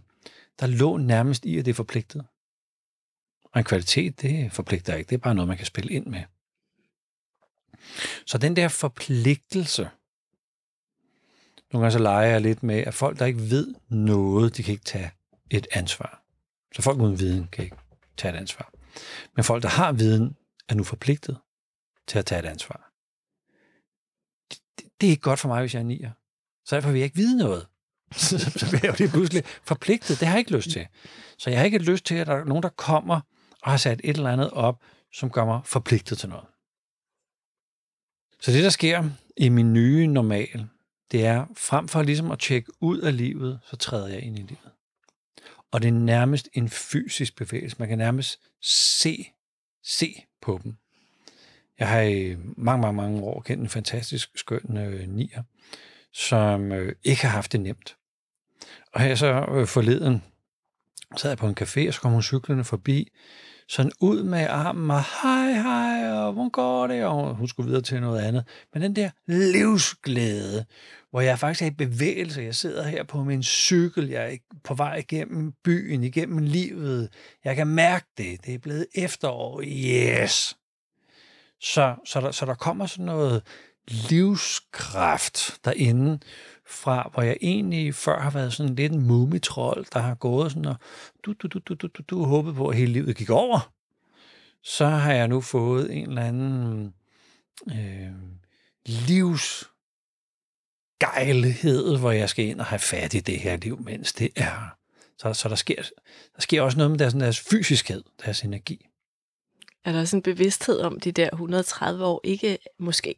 der 0.60 0.68
lå 0.68 0.98
nærmest 0.98 1.46
i, 1.46 1.58
at 1.58 1.66
det 1.66 1.72
er 1.72 1.76
forpligtet. 1.76 2.26
Og 3.44 3.60
en 3.60 3.64
kvalitet, 3.66 4.22
det 4.22 4.52
forpligter 4.52 4.96
ikke. 4.96 5.10
Det 5.10 5.16
er 5.16 5.20
bare 5.20 5.36
noget, 5.36 5.48
man 5.48 5.58
kan 5.58 5.66
spille 5.66 5.94
ind 5.94 6.06
med. 6.06 6.24
Så 8.26 8.38
den 8.38 8.56
der 8.56 8.68
forpligtelse, 8.68 9.90
nogle 11.74 11.84
gange 11.84 11.92
så 11.92 12.00
leger 12.00 12.30
jeg 12.30 12.42
lidt 12.42 12.64
med, 12.64 12.76
at 12.78 12.94
folk, 12.94 13.20
der 13.20 13.26
ikke 13.26 13.50
ved 13.50 13.76
noget, 13.90 14.58
de 14.58 14.64
kan 14.64 14.72
ikke 14.72 14.86
tage 14.86 15.12
et 15.50 15.68
ansvar. 15.72 16.24
Så 16.76 16.82
folk 16.82 17.00
uden 17.00 17.20
viden 17.20 17.48
kan 17.52 17.64
ikke 17.64 17.78
tage 18.18 18.34
et 18.34 18.38
ansvar. 18.38 18.74
Men 19.36 19.44
folk, 19.44 19.64
der 19.64 19.70
har 19.70 19.92
viden, 19.92 20.38
er 20.70 20.76
nu 20.76 20.84
forpligtet 20.84 21.38
til 22.08 22.20
at 22.20 22.26
tage 22.26 22.40
et 22.40 22.46
ansvar. 22.46 22.92
Det, 24.50 24.86
det 25.02 25.08
er 25.08 25.12
ikke 25.12 25.22
godt 25.22 25.40
for 25.40 25.48
mig, 25.48 25.60
hvis 25.62 25.74
jeg 25.74 25.80
er 25.80 25.84
nier. 25.84 26.12
Så 26.66 26.76
derfor 26.76 26.92
vil 26.92 27.00
jeg 27.00 27.06
ikke 27.06 27.16
vide 27.16 27.38
noget. 27.38 27.68
så, 28.60 28.68
bliver 28.70 28.80
jeg 28.84 28.90
jo 28.90 28.96
lige 29.04 29.12
pludselig 29.12 29.44
forpligtet. 29.46 30.20
Det 30.20 30.28
har 30.28 30.36
jeg 30.36 30.40
ikke 30.40 30.56
lyst 30.56 30.70
til. 30.70 30.88
Så 31.38 31.50
jeg 31.50 31.60
har 31.60 31.66
ikke 31.66 31.78
lyst 31.78 32.06
til, 32.06 32.16
at 32.16 32.28
der 32.28 32.34
er 32.34 32.44
nogen, 32.44 32.64
der 32.64 32.70
kommer 32.70 33.22
og 33.62 33.72
har 33.72 33.78
sat 33.78 34.02
et 34.04 34.18
eller 34.18 34.32
andet 34.32 34.52
op, 34.52 34.84
som 35.14 35.30
gør 35.30 35.46
mig 35.46 35.62
forpligtet 35.66 36.18
til 36.18 36.30
noget. 36.30 36.46
Så 38.42 38.52
det, 38.52 38.64
der 38.64 38.70
sker 38.70 39.10
i 39.38 39.50
min 39.50 39.74
nye 39.74 40.08
normal, 40.08 40.68
det 41.12 41.26
er, 41.26 41.46
frem 41.58 41.88
for 41.88 42.04
ligesom 42.04 42.32
at 42.32 42.40
tjekke 42.40 42.72
ud 42.82 43.00
af 43.00 43.18
livet, 43.18 43.60
så 43.66 43.76
træder 43.76 44.08
jeg 44.08 44.24
ind 44.24 44.40
i 44.40 44.42
livet. 44.42 44.72
Og 45.72 45.82
det 45.82 45.88
er 45.88 45.92
nærmest 45.92 46.50
en 46.54 46.70
fysisk 46.70 47.36
bevægelse. 47.36 47.76
Man 47.80 47.88
kan 47.88 47.98
nærmest 47.98 48.40
se, 49.02 49.26
se 49.84 50.24
på 50.42 50.60
dem. 50.64 50.78
Jeg 51.79 51.88
har 51.88 52.01
i 52.01 52.36
mange, 52.58 52.82
mange, 52.82 52.98
mange 53.01 53.22
år 53.22 53.41
kendt 53.41 53.62
en 53.63 53.70
fantastisk 53.70 54.29
skøn 54.36 54.77
øh, 54.77 55.08
nier, 55.08 55.44
som 56.13 56.72
øh, 56.72 56.96
ikke 57.03 57.22
har 57.22 57.29
haft 57.29 57.51
det 57.51 57.60
nemt. 57.60 57.98
Og 58.94 59.01
her 59.01 59.15
så 59.15 59.46
øh, 59.51 59.67
forleden 59.67 60.24
sad 61.17 61.29
jeg 61.29 61.38
på 61.38 61.48
en 61.48 61.58
café, 61.62 61.88
og 61.88 61.94
så 61.94 62.01
kom 62.01 62.12
hun 62.12 62.24
cyklerne 62.24 62.63
forbi, 62.63 63.12
sådan 63.67 63.91
ud 64.00 64.24
med 64.24 64.48
armen 64.50 64.91
og 64.91 65.03
hej, 65.22 65.51
hej, 65.51 66.12
og 66.12 66.34
hvor 66.34 66.50
går 66.50 66.88
det? 66.88 67.05
Og 67.05 67.36
hun 67.36 67.48
skulle 67.48 67.67
videre 67.67 67.82
til 67.82 68.01
noget 68.01 68.22
andet. 68.22 68.48
Men 68.74 68.82
den 68.82 68.96
der 68.96 69.10
livsglæde, 69.27 70.65
hvor 71.12 71.22
jeg 71.22 71.39
faktisk 71.39 71.62
er 71.62 71.65
i 71.67 71.72
bevægelse. 71.72 72.41
Jeg 72.41 72.55
sidder 72.55 72.84
her 72.84 73.03
på 73.03 73.24
min 73.24 73.44
cykel, 73.44 74.10
jeg 74.10 74.34
er 74.34 74.38
på 74.63 74.74
vej 74.74 74.96
igennem 74.96 75.53
byen, 75.63 76.03
igennem 76.03 76.38
livet. 76.38 77.10
Jeg 77.44 77.55
kan 77.55 77.67
mærke 77.67 78.05
det. 78.17 78.46
Det 78.46 78.53
er 78.53 78.60
blevet 78.60 78.88
efterår. 78.96 79.62
Yes! 79.65 80.58
Så, 81.65 81.95
så, 82.05 82.22
der, 82.22 82.31
så 82.31 82.45
der 82.45 82.53
kommer 82.53 82.86
sådan 82.86 83.05
noget 83.05 83.43
livskraft 83.88 85.60
derinde, 85.65 86.19
fra 86.67 87.10
hvor 87.13 87.24
jeg 87.24 87.38
egentlig 87.41 87.95
før 87.95 88.19
har 88.19 88.29
været 88.29 88.53
sådan 88.53 88.75
lidt 88.75 88.91
en 88.91 89.07
mumitrol, 89.07 89.86
der 89.93 90.00
har 90.00 90.15
gået 90.15 90.51
sådan 90.51 90.65
og 90.65 90.75
du, 91.25 91.34
du, 91.34 91.48
du, 91.48 91.60
du, 91.60 91.74
du, 91.74 91.88
du, 91.88 92.03
du 92.10 92.24
håbet 92.24 92.55
på, 92.55 92.67
at 92.67 92.77
hele 92.77 92.93
livet 92.93 93.15
gik 93.15 93.29
over. 93.29 93.74
Så 94.63 94.88
har 94.88 95.13
jeg 95.13 95.27
nu 95.27 95.41
fået 95.41 95.98
en 95.98 96.10
eller 96.10 96.22
anden 96.22 96.93
øh, 97.72 98.12
livs 98.86 99.69
gejlighed, 101.00 101.98
hvor 101.98 102.12
jeg 102.12 102.29
skal 102.29 102.45
ind 102.45 102.60
og 102.60 102.65
have 102.65 102.79
fat 102.79 103.13
i 103.13 103.19
det 103.19 103.39
her 103.39 103.57
liv, 103.57 103.81
mens 103.81 104.13
det 104.13 104.29
er. 104.36 104.77
Så, 105.17 105.34
så 105.34 105.50
der, 105.50 105.55
sker, 105.55 105.81
der 106.36 106.41
sker 106.41 106.62
også 106.62 106.77
noget 106.77 106.91
med 106.91 107.00
deres, 107.00 107.13
deres 107.13 107.39
fysiskhed, 107.39 108.03
deres 108.25 108.41
energi. 108.41 108.88
Er 109.86 109.92
der 109.92 110.06
sådan 110.06 110.18
en 110.18 110.24
bevidsthed 110.24 110.80
om, 110.80 111.00
de 111.00 111.12
der 111.12 111.30
130 111.34 112.06
år 112.06 112.22
ikke 112.24 112.58
måske 112.80 113.15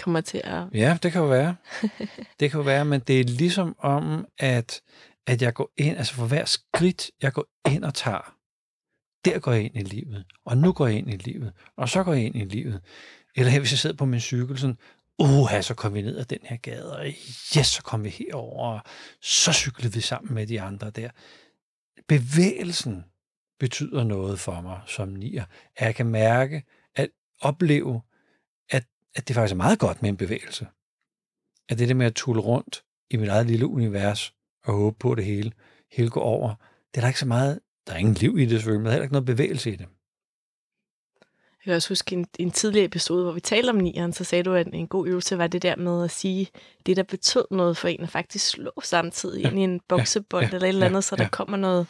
kommer 0.00 0.20
til 0.20 0.40
at... 0.44 0.64
Ja, 0.74 0.98
det 1.02 1.12
kan 1.12 1.20
jo 1.20 1.26
være. 1.26 1.56
Det 2.40 2.50
kan 2.50 2.58
jo 2.58 2.64
være, 2.64 2.84
men 2.84 3.00
det 3.00 3.20
er 3.20 3.24
ligesom 3.24 3.76
om, 3.78 4.26
at, 4.38 4.80
at 5.26 5.42
jeg 5.42 5.54
går 5.54 5.70
ind, 5.76 5.96
altså 5.96 6.14
for 6.14 6.26
hver 6.26 6.44
skridt, 6.44 7.10
jeg 7.22 7.32
går 7.32 7.46
ind 7.68 7.84
og 7.84 7.94
tager, 7.94 8.34
der 9.24 9.38
går 9.38 9.52
jeg 9.52 9.62
ind 9.64 9.76
i 9.76 9.82
livet, 9.82 10.24
og 10.44 10.56
nu 10.56 10.72
går 10.72 10.86
jeg 10.86 10.98
ind 10.98 11.10
i 11.10 11.16
livet, 11.16 11.52
og 11.76 11.88
så 11.88 12.04
går 12.04 12.12
jeg 12.12 12.24
ind 12.24 12.36
i 12.36 12.44
livet. 12.44 12.80
Eller 13.36 13.50
her, 13.50 13.58
hvis 13.58 13.72
jeg 13.72 13.78
sidder 13.78 13.96
på 13.96 14.04
min 14.04 14.20
cykel, 14.20 14.58
sådan, 14.58 14.78
uha, 15.18 15.62
så 15.62 15.74
kom 15.74 15.94
vi 15.94 16.02
ned 16.02 16.18
ad 16.18 16.24
den 16.24 16.38
her 16.42 16.56
gade, 16.56 16.96
og 16.96 17.06
yes, 17.58 17.66
så 17.66 17.82
kom 17.82 18.04
vi 18.04 18.08
herover, 18.08 18.68
og 18.68 18.80
så 19.22 19.52
cyklede 19.52 19.92
vi 19.92 20.00
sammen 20.00 20.34
med 20.34 20.46
de 20.46 20.60
andre 20.60 20.90
der. 20.90 21.10
Bevægelsen 22.08 23.04
betyder 23.60 24.04
noget 24.04 24.40
for 24.40 24.60
mig 24.60 24.80
som 24.86 25.08
nier, 25.08 25.44
at 25.76 25.86
jeg 25.86 25.94
kan 25.94 26.06
mærke, 26.06 26.62
at 26.94 27.08
opleve, 27.40 28.02
at 28.70 28.84
at 29.14 29.28
det 29.28 29.36
faktisk 29.36 29.52
er 29.52 29.56
meget 29.56 29.78
godt 29.78 30.02
med 30.02 30.10
en 30.10 30.16
bevægelse. 30.16 30.66
At 31.68 31.78
det 31.78 31.88
der 31.88 31.94
med 31.94 32.06
at 32.06 32.14
tulle 32.14 32.42
rundt 32.42 32.84
i 33.10 33.16
mit 33.16 33.28
eget 33.28 33.46
lille 33.46 33.66
univers 33.66 34.34
og 34.64 34.74
håbe 34.74 34.96
på, 34.98 35.12
at 35.12 35.18
det 35.18 35.24
hele, 35.24 35.52
hele 35.92 36.10
går 36.10 36.20
over, 36.20 36.54
det 36.94 36.96
er 36.96 37.00
der 37.00 37.08
ikke 37.08 37.20
så 37.20 37.26
meget, 37.26 37.60
der 37.86 37.92
er 37.92 37.96
ingen 37.96 38.14
liv 38.14 38.38
i 38.38 38.42
det 38.42 38.50
selvfølgelig, 38.50 38.80
men 38.80 38.84
der 38.84 38.90
er 38.90 38.94
heller 38.94 39.04
ikke 39.04 39.12
noget 39.12 39.26
bevægelse 39.26 39.72
i 39.72 39.76
det. 39.76 39.88
Jeg 41.60 41.70
kan 41.70 41.74
også 41.74 41.88
huske 41.88 42.12
en, 42.12 42.26
en 42.38 42.50
tidligere 42.50 42.86
episode, 42.86 43.22
hvor 43.22 43.32
vi 43.32 43.40
talte 43.40 43.70
om 43.70 43.76
nieren, 43.76 44.12
så 44.12 44.24
sagde 44.24 44.44
du, 44.44 44.54
at 44.54 44.66
en 44.72 44.86
god 44.86 45.06
øvelse 45.08 45.38
var 45.38 45.46
det 45.46 45.62
der 45.62 45.76
med 45.76 46.04
at 46.04 46.10
sige, 46.10 46.48
det 46.86 46.96
der 46.96 47.02
betød 47.02 47.44
noget 47.50 47.76
for 47.76 47.88
en, 47.88 48.00
at 48.02 48.08
faktisk 48.08 48.48
slå 48.48 48.72
samtidig 48.82 49.42
ja. 49.42 49.48
ind 49.50 49.58
i 49.58 49.62
en 49.62 49.80
boksebold 49.88 50.44
ja. 50.44 50.54
eller 50.54 50.66
et 50.66 50.68
eller 50.68 50.86
andet, 50.86 50.96
ja. 50.96 51.00
så 51.00 51.16
der 51.16 51.22
ja. 51.22 51.28
kommer 51.28 51.56
noget 51.56 51.86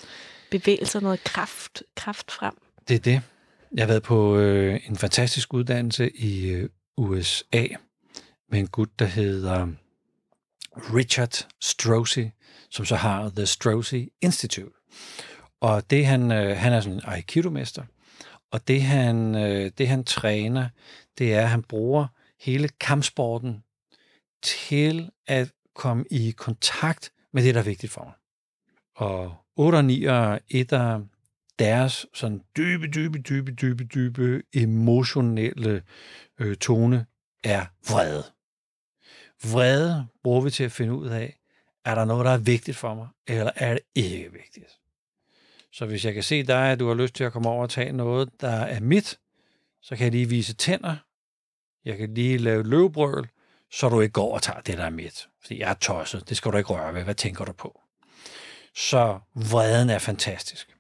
bevægelse 0.51 0.99
og 0.99 1.03
noget 1.03 1.25
kraft, 1.25 1.83
kraft 1.97 2.31
frem. 2.31 2.55
Det 2.89 2.95
er 2.95 2.99
det. 2.99 3.23
Jeg 3.75 3.83
har 3.83 3.87
været 3.87 4.03
på 4.03 4.37
øh, 4.37 4.81
en 4.89 4.97
fantastisk 4.97 5.55
uddannelse 5.55 6.11
i 6.11 6.49
øh, 6.49 6.69
USA 6.97 7.67
med 8.51 8.59
en 8.59 8.67
gut, 8.67 8.99
der 8.99 9.05
hedder 9.05 9.69
Richard 10.77 11.47
Strozzi, 11.61 12.31
som 12.71 12.85
så 12.85 12.97
har 12.97 13.33
The 13.37 13.47
Strozzi 13.47 14.09
Institute. 14.21 14.71
Og 15.61 15.91
det 15.91 16.07
han, 16.07 16.33
øh, 16.33 16.57
han 16.57 16.73
er 16.73 16.81
sådan 16.81 16.97
en 16.97 17.03
aikido-mester, 17.05 17.83
og 18.51 18.69
det 18.69 18.83
han, 18.83 19.35
øh, 19.35 19.71
det 19.79 19.89
han 19.89 20.05
træner, 20.05 20.69
det 21.19 21.35
er, 21.35 21.43
at 21.43 21.51
han 21.51 21.63
bruger 21.63 22.07
hele 22.41 22.69
kampsporten 22.69 23.65
til 24.43 25.11
at 25.27 25.53
komme 25.75 26.05
i 26.11 26.31
kontakt 26.31 27.13
med 27.33 27.43
det, 27.43 27.55
der 27.55 27.61
er 27.61 27.65
vigtigt 27.65 27.93
for 27.93 28.05
mig. 28.05 28.13
Og 28.97 29.35
8 29.57 29.77
og 29.77 29.85
9 29.85 30.05
og 30.05 30.41
1 30.49 30.73
deres 31.59 32.07
sådan 32.15 32.43
dybe, 32.57 32.87
dybe, 32.87 33.19
dybe, 33.19 33.53
dybe, 33.53 33.85
dybe 33.85 34.43
emotionelle 34.53 35.83
øh, 36.39 36.57
tone 36.57 37.07
er 37.45 37.67
vrede. 37.89 38.25
Vrede 39.53 40.07
bruger 40.23 40.41
vi 40.41 40.51
til 40.51 40.65
at 40.65 40.73
finde 40.73 40.95
ud 40.95 41.09
af, 41.09 41.41
er 41.85 41.95
der 41.95 42.05
noget, 42.05 42.25
der 42.25 42.31
er 42.31 42.39
vigtigt 42.39 42.77
for 42.77 42.95
mig, 42.95 43.09
eller 43.27 43.51
er 43.57 43.73
det 43.73 43.83
ikke 43.95 44.33
vigtigt? 44.33 44.79
Så 45.73 45.87
hvis 45.87 46.05
jeg 46.05 46.15
kan 46.15 46.23
se 46.23 46.43
dig, 46.43 46.73
at 46.73 46.81
du 46.81 46.89
har 46.89 46.95
lyst 46.95 47.15
til 47.15 47.25
at 47.25 47.33
komme 47.33 47.49
over 47.49 47.63
og 47.63 47.71
tage 47.71 47.93
noget, 47.93 48.29
der 48.41 48.51
er 48.51 48.81
mit, 48.81 49.19
så 49.83 49.97
kan 49.97 50.05
jeg 50.05 50.13
lige 50.13 50.29
vise 50.29 50.55
tænder, 50.55 50.97
jeg 51.85 51.99
kan 51.99 52.15
lige 52.15 52.39
lave 52.39 52.63
løvbrøl, 52.63 53.29
så 53.73 53.89
du 53.89 54.01
ikke 54.01 54.13
går 54.13 54.35
og 54.35 54.43
tager 54.43 54.61
det, 54.61 54.79
der 54.79 54.85
er 54.85 54.91
mit. 54.91 55.29
Fordi 55.43 55.61
jeg 55.61 55.71
er 55.71 55.75
tosset, 55.75 56.29
det 56.29 56.37
skal 56.37 56.53
du 56.53 56.57
ikke 56.57 56.71
røre 56.71 56.95
ved. 56.95 57.03
Hvad 57.05 57.15
tænker 57.15 57.45
du 57.45 57.53
på? 57.53 57.81
Så 58.75 59.19
vreden 59.35 59.91
er 59.91 59.99
fantastisk. 59.99 60.77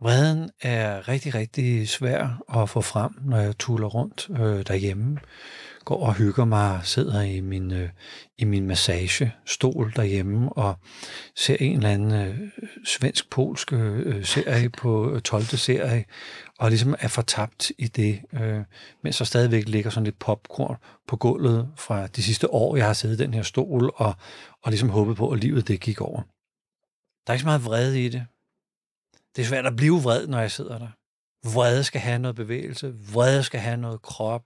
Vreden 0.00 0.50
er 0.60 1.08
rigtig, 1.08 1.34
rigtig 1.34 1.88
svær 1.88 2.42
at 2.54 2.70
få 2.70 2.80
frem, 2.80 3.12
når 3.24 3.36
jeg 3.36 3.58
tuller 3.58 3.86
rundt 3.86 4.28
øh, 4.30 4.66
derhjemme. 4.66 5.18
Går 5.84 6.06
og 6.06 6.14
hygger 6.14 6.44
mig, 6.44 6.80
sidder 6.84 7.20
i 7.22 7.40
min, 7.40 7.72
øh, 7.72 7.88
i 8.38 8.44
min 8.44 8.66
massagestol 8.66 9.92
derhjemme 9.96 10.52
og 10.52 10.74
ser 11.36 11.56
en 11.60 11.76
eller 11.76 11.90
anden 11.90 12.12
øh, 12.12 12.38
svensk-polsk 12.84 13.72
øh, 13.72 13.98
øh, 13.98 14.24
serie 14.24 14.68
på 14.68 15.10
øh, 15.10 15.20
12. 15.20 15.44
serie, 15.44 16.04
og 16.58 16.70
ligesom 16.70 16.94
er 16.98 17.08
fortabt 17.08 17.72
i 17.78 17.88
det, 17.88 18.20
øh, 18.32 18.60
mens 19.02 19.18
der 19.18 19.24
stadigvæk 19.24 19.68
ligger 19.68 19.90
sådan 19.90 20.04
lidt 20.04 20.18
popcorn 20.18 20.76
på 21.08 21.16
gulvet 21.16 21.68
fra 21.76 22.06
de 22.06 22.22
sidste 22.22 22.50
år, 22.50 22.76
jeg 22.76 22.86
har 22.86 22.92
siddet 22.92 23.20
i 23.20 23.22
den 23.22 23.34
her 23.34 23.42
stol, 23.42 23.92
og, 23.96 24.14
og 24.62 24.70
ligesom 24.70 24.88
håbet 24.88 25.16
på, 25.16 25.30
at 25.30 25.40
livet 25.40 25.68
det 25.68 25.80
gik 25.80 26.00
over. 26.00 26.22
Der 27.26 27.30
er 27.30 27.32
ikke 27.32 27.42
så 27.42 27.46
meget 27.46 27.64
vrede 27.64 28.04
i 28.04 28.08
det. 28.08 28.26
Det 29.36 29.42
er 29.42 29.46
svært 29.46 29.66
at 29.66 29.76
blive 29.76 30.02
vred, 30.02 30.26
når 30.26 30.40
jeg 30.40 30.50
sidder 30.50 30.78
der. 30.78 30.88
Vrede 31.54 31.84
skal 31.84 32.00
have 32.00 32.18
noget 32.18 32.36
bevægelse, 32.36 32.94
vrede 33.12 33.42
skal 33.42 33.60
have 33.60 33.76
noget 33.76 34.02
krop. 34.02 34.42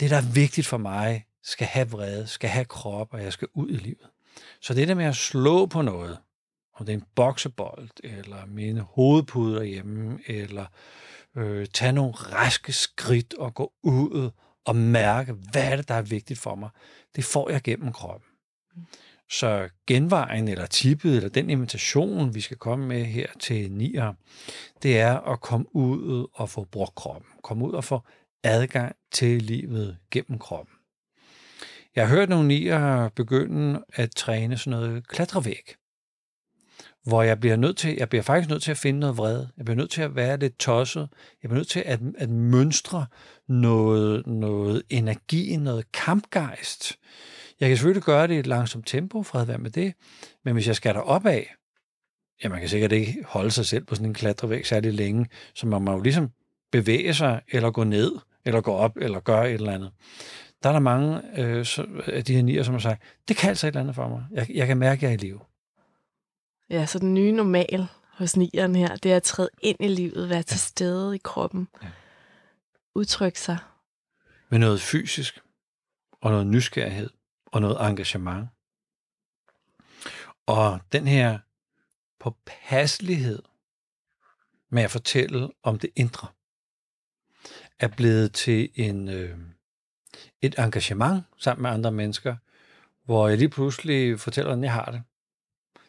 Det, 0.00 0.10
der 0.10 0.16
er 0.16 0.32
vigtigt 0.32 0.66
for 0.66 0.76
mig, 0.76 1.26
skal 1.42 1.66
have 1.66 1.90
vrede, 1.90 2.26
skal 2.26 2.50
have 2.50 2.64
krop, 2.64 3.14
og 3.14 3.22
jeg 3.22 3.32
skal 3.32 3.48
ud 3.54 3.70
i 3.70 3.76
livet. 3.76 4.08
Så 4.60 4.74
det 4.74 4.88
der 4.88 4.94
med 4.94 5.04
at 5.04 5.16
slå 5.16 5.66
på 5.66 5.82
noget, 5.82 6.18
om 6.82 6.86
det 6.86 6.92
er 6.92 6.98
en 6.98 7.06
boksebold, 7.14 7.88
eller 8.04 8.46
mine 8.46 8.80
hovedpuder 8.80 9.62
hjemme, 9.62 10.18
eller 10.26 10.66
øh, 11.36 11.66
tage 11.66 11.92
nogle 11.92 12.12
raske 12.12 12.72
skridt 12.72 13.34
og 13.34 13.54
gå 13.54 13.72
ud 13.82 14.30
og 14.64 14.76
mærke, 14.76 15.32
hvad 15.32 15.72
er 15.72 15.76
det, 15.76 15.88
der 15.88 15.94
er 15.94 16.02
vigtigt 16.02 16.38
for 16.38 16.54
mig, 16.54 16.70
det 17.16 17.24
får 17.24 17.50
jeg 17.50 17.62
gennem 17.62 17.92
kroppen. 17.92 18.28
Så 19.30 19.68
genvejen, 19.86 20.48
eller 20.48 20.66
tippet, 20.66 21.16
eller 21.16 21.28
den 21.28 21.50
invitation, 21.50 22.34
vi 22.34 22.40
skal 22.40 22.56
komme 22.56 22.86
med 22.86 23.04
her 23.04 23.26
til 23.40 23.72
nier, 23.72 24.12
det 24.82 25.00
er 25.00 25.20
at 25.20 25.40
komme 25.40 25.76
ud 25.76 26.26
og 26.32 26.50
få 26.50 26.64
brugt 26.64 26.94
kroppen. 26.94 27.30
Komme 27.42 27.64
ud 27.64 27.72
og 27.72 27.84
få 27.84 28.00
adgang 28.44 28.96
til 29.12 29.42
livet 29.42 29.98
gennem 30.10 30.38
kroppen. 30.38 30.74
Jeg 31.96 32.08
har 32.08 32.16
hørt 32.16 32.28
nogle 32.28 32.48
nier 32.48 33.08
begynde 33.08 33.84
at 33.92 34.10
træne 34.10 34.58
sådan 34.58 34.80
noget 34.80 35.08
klatrevæg 35.08 35.74
hvor 37.04 37.22
jeg 37.22 37.40
bliver 37.40 37.56
nødt 37.56 37.76
til, 37.76 37.96
jeg 37.98 38.08
bliver 38.08 38.22
faktisk 38.22 38.50
nødt 38.50 38.62
til 38.62 38.70
at 38.70 38.76
finde 38.76 39.00
noget 39.00 39.16
vrede. 39.16 39.48
Jeg 39.56 39.64
bliver 39.64 39.76
nødt 39.76 39.90
til 39.90 40.02
at 40.02 40.16
være 40.16 40.38
lidt 40.38 40.58
tosset. 40.58 41.08
Jeg 41.42 41.48
bliver 41.48 41.58
nødt 41.58 41.68
til 41.68 41.82
at, 41.86 42.00
at 42.18 42.30
mønstre 42.30 43.06
noget, 43.48 44.26
noget 44.26 44.82
energi, 44.90 45.56
noget 45.56 45.92
kampgejst. 45.92 46.98
Jeg 47.60 47.68
kan 47.68 47.76
selvfølgelig 47.76 48.02
gøre 48.02 48.26
det 48.26 48.34
i 48.34 48.38
et 48.38 48.46
langsomt 48.46 48.86
tempo, 48.86 49.22
fred 49.22 49.46
være 49.46 49.58
med 49.58 49.70
det, 49.70 49.94
men 50.44 50.54
hvis 50.54 50.66
jeg 50.66 50.76
skal 50.76 50.94
derop 50.94 51.26
af, 51.26 51.54
ja, 52.44 52.48
man 52.48 52.60
kan 52.60 52.68
sikkert 52.68 52.92
ikke 52.92 53.24
holde 53.26 53.50
sig 53.50 53.66
selv 53.66 53.84
på 53.84 53.94
sådan 53.94 54.08
en 54.08 54.14
klatrevæg 54.14 54.66
særlig 54.66 54.92
længe, 54.92 55.26
så 55.54 55.66
man 55.66 55.82
må 55.82 55.92
jo 55.92 56.00
ligesom 56.00 56.30
bevæge 56.72 57.14
sig, 57.14 57.40
eller 57.48 57.70
gå 57.70 57.84
ned, 57.84 58.12
eller 58.44 58.60
gå 58.60 58.72
op, 58.72 58.96
eller 58.96 59.20
gøre 59.20 59.48
et 59.48 59.54
eller 59.54 59.72
andet. 59.72 59.90
Der 60.62 60.68
er 60.68 60.72
der 60.72 60.80
mange 60.80 61.20
øh, 61.38 61.66
af 62.06 62.24
de 62.24 62.34
her 62.34 62.42
nier, 62.42 62.62
som 62.62 62.74
har 62.74 62.80
sagt, 62.80 63.02
det 63.28 63.36
kan 63.36 63.48
altså 63.48 63.66
et 63.66 63.68
eller 63.68 63.80
andet 63.80 63.94
for 63.94 64.08
mig. 64.08 64.24
Jeg, 64.32 64.46
jeg 64.54 64.66
kan 64.66 64.76
mærke, 64.76 64.98
at 64.98 65.02
jeg 65.02 65.08
er 65.08 65.14
i 65.14 65.26
live. 65.26 65.40
Ja, 66.72 66.86
så 66.86 66.98
den 66.98 67.14
nye 67.14 67.32
normal 67.32 67.86
hos 68.12 68.36
nieren 68.36 68.76
her, 68.76 68.96
det 68.96 69.12
er 69.12 69.16
at 69.16 69.22
træde 69.22 69.50
ind 69.62 69.76
i 69.80 69.88
livet, 69.88 70.28
være 70.28 70.42
til 70.42 70.60
stede 70.60 71.14
i 71.16 71.20
kroppen, 71.24 71.68
ja. 71.82 71.90
udtrykke 72.94 73.40
sig. 73.40 73.58
Med 74.48 74.58
noget 74.58 74.80
fysisk, 74.80 75.40
og 76.20 76.30
noget 76.30 76.46
nysgerrighed, 76.46 77.10
og 77.46 77.60
noget 77.60 77.88
engagement. 77.88 78.48
Og 80.46 80.80
den 80.92 81.06
her 81.06 81.38
påpasselighed 82.20 83.42
med 84.68 84.82
at 84.82 84.90
fortælle 84.90 85.50
om 85.62 85.78
det 85.78 85.90
indre, 85.96 86.28
er 87.78 87.88
blevet 87.88 88.32
til 88.32 88.70
en, 88.74 89.08
øh, 89.08 89.38
et 90.40 90.54
engagement 90.58 91.24
sammen 91.38 91.62
med 91.62 91.70
andre 91.70 91.92
mennesker, 91.92 92.36
hvor 93.04 93.28
jeg 93.28 93.38
lige 93.38 93.48
pludselig 93.48 94.20
fortæller, 94.20 94.48
hvordan 94.48 94.64
jeg 94.64 94.72
har 94.72 94.90
det. 94.90 95.02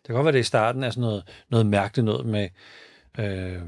Det 0.03 0.07
kan 0.07 0.15
godt 0.15 0.25
være, 0.25 0.33
det 0.33 0.39
i 0.39 0.43
starten 0.43 0.83
er 0.83 0.89
sådan 0.89 1.01
noget, 1.01 1.23
noget 1.49 1.65
mærkeligt 1.65 2.05
noget 2.05 2.25
med, 2.25 2.49
øh, 3.19 3.61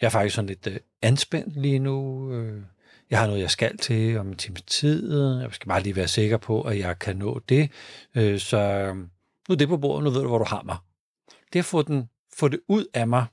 jeg 0.00 0.06
er 0.06 0.10
faktisk 0.10 0.34
sådan 0.34 0.46
lidt 0.46 0.66
øh, 0.66 0.76
anspændt 1.02 1.56
lige 1.56 1.78
nu. 1.78 2.30
Øh, 2.32 2.62
jeg 3.10 3.18
har 3.18 3.26
noget, 3.26 3.40
jeg 3.40 3.50
skal 3.50 3.76
til 3.76 4.18
om 4.18 4.28
en 4.28 4.36
times 4.36 4.62
tid. 4.62 5.22
Jeg 5.40 5.48
skal 5.52 5.68
bare 5.68 5.82
lige 5.82 5.96
være 5.96 6.08
sikker 6.08 6.36
på, 6.36 6.62
at 6.62 6.78
jeg 6.78 6.98
kan 6.98 7.16
nå 7.16 7.40
det. 7.48 7.70
Øh, 8.14 8.38
så 8.38 8.92
nu 9.48 9.52
er 9.52 9.56
det 9.56 9.68
på 9.68 9.76
bordet, 9.76 10.04
nu 10.04 10.10
ved 10.10 10.20
du, 10.20 10.28
hvor 10.28 10.38
du 10.38 10.44
har 10.44 10.62
mig. 10.62 10.76
Det 11.52 11.58
at 11.58 11.64
få, 11.64 11.82
den, 11.82 12.08
få 12.38 12.48
det 12.48 12.60
ud 12.68 12.86
af 12.94 13.08
mig, 13.08 13.26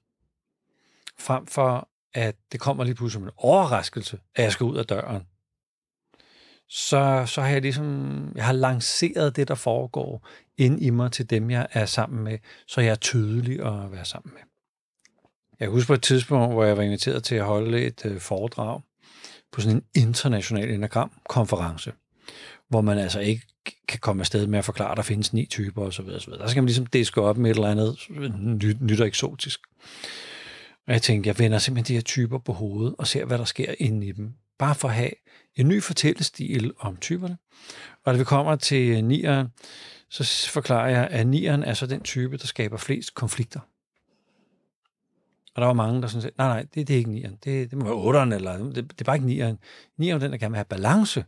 frem 1.19 1.47
for 1.47 1.89
at 2.13 2.35
det 2.51 2.59
kommer 2.59 2.83
lige 2.83 2.95
pludselig 2.95 3.13
som 3.13 3.23
en 3.23 3.33
overraskelse, 3.37 4.19
at 4.35 4.43
jeg 4.43 4.51
skal 4.51 4.63
ud 4.63 4.77
af 4.77 4.85
døren 4.85 5.23
så, 6.73 7.23
så 7.27 7.41
har 7.41 7.49
jeg 7.49 7.61
ligesom, 7.61 8.31
jeg 8.35 8.45
har 8.45 8.53
lanceret 8.53 9.35
det, 9.35 9.47
der 9.47 9.55
foregår 9.55 10.27
ind 10.57 10.83
i 10.83 10.89
mig 10.89 11.11
til 11.11 11.29
dem, 11.29 11.51
jeg 11.51 11.67
er 11.71 11.85
sammen 11.85 12.23
med, 12.23 12.37
så 12.67 12.81
jeg 12.81 12.91
er 12.91 12.95
tydelig 12.95 13.59
at 13.59 13.91
være 13.91 14.05
sammen 14.05 14.33
med. 14.33 14.41
Jeg 15.59 15.69
husker 15.69 15.87
på 15.87 15.93
et 15.93 16.01
tidspunkt, 16.01 16.53
hvor 16.53 16.63
jeg 16.63 16.77
var 16.77 16.83
inviteret 16.83 17.23
til 17.23 17.35
at 17.35 17.43
holde 17.43 17.81
et 17.81 18.05
øh, 18.05 18.19
foredrag 18.19 18.81
på 19.51 19.61
sådan 19.61 19.77
en 19.77 19.83
international 19.95 20.71
enagram-konference, 20.71 21.93
hvor 22.69 22.81
man 22.81 22.97
altså 22.97 23.19
ikke 23.19 23.45
kan 23.87 23.99
komme 23.99 24.21
afsted 24.21 24.47
med 24.47 24.59
at 24.59 24.65
forklare, 24.65 24.91
at 24.91 24.97
der 24.97 25.03
findes 25.03 25.33
ni 25.33 25.45
typer 25.45 25.81
osv. 25.81 26.05
osv. 26.05 26.33
Der 26.33 26.47
skal 26.47 26.61
man 26.61 26.67
ligesom 26.67 26.85
diske 26.85 27.21
op 27.21 27.37
med 27.37 27.51
et 27.51 27.55
eller 27.55 27.69
andet 27.69 28.07
nyt, 28.63 28.81
nyt 28.81 29.01
og 29.01 29.07
eksotisk. 29.07 29.59
Og 30.87 30.93
jeg 30.93 31.01
tænkte, 31.01 31.27
jeg 31.27 31.39
vender 31.39 31.57
simpelthen 31.57 31.93
de 31.93 31.97
her 31.97 32.03
typer 32.03 32.37
på 32.37 32.53
hovedet 32.53 32.95
og 32.97 33.07
ser, 33.07 33.25
hvad 33.25 33.37
der 33.37 33.45
sker 33.45 33.75
inde 33.79 34.07
i 34.07 34.11
dem. 34.11 34.33
Bare 34.61 34.75
for 34.75 34.87
at 34.87 34.93
have 34.93 35.11
en 35.55 35.67
ny 35.67 35.83
fortællestil 35.83 36.73
om 36.79 36.97
typerne. 36.97 37.37
Og 38.03 38.13
da 38.13 38.17
vi 38.19 38.23
kommer 38.23 38.55
til 38.55 39.03
nieren, 39.03 39.47
så 40.09 40.49
forklarer 40.49 40.89
jeg, 40.89 41.07
at 41.07 41.27
nieren 41.27 41.63
er 41.63 41.73
så 41.73 41.85
den 41.85 42.01
type, 42.01 42.37
der 42.37 42.47
skaber 42.47 42.77
flest 42.77 43.13
konflikter. 43.13 43.59
Og 45.55 45.61
der 45.61 45.65
var 45.65 45.73
mange, 45.73 46.01
der 46.01 46.07
sådan 46.07 46.21
sagde, 46.21 46.35
nej, 46.37 46.47
nej, 46.47 46.61
det, 46.61 46.87
det 46.87 46.93
er 46.93 46.97
ikke 46.97 47.11
nieren. 47.11 47.37
Det, 47.43 47.71
det 47.71 47.77
må 47.77 47.85
være 47.85 47.93
otteren, 47.93 48.31
eller 48.31 48.57
det, 48.57 48.75
det 48.75 49.01
er 49.01 49.05
bare 49.05 49.15
ikke 49.15 49.27
nieren. 49.27 49.59
Nieren 49.97 50.21
er 50.21 50.25
den, 50.25 50.31
der 50.31 50.37
gerne 50.37 50.51
vil 50.51 50.57
have 50.57 50.65
balance 50.65 51.25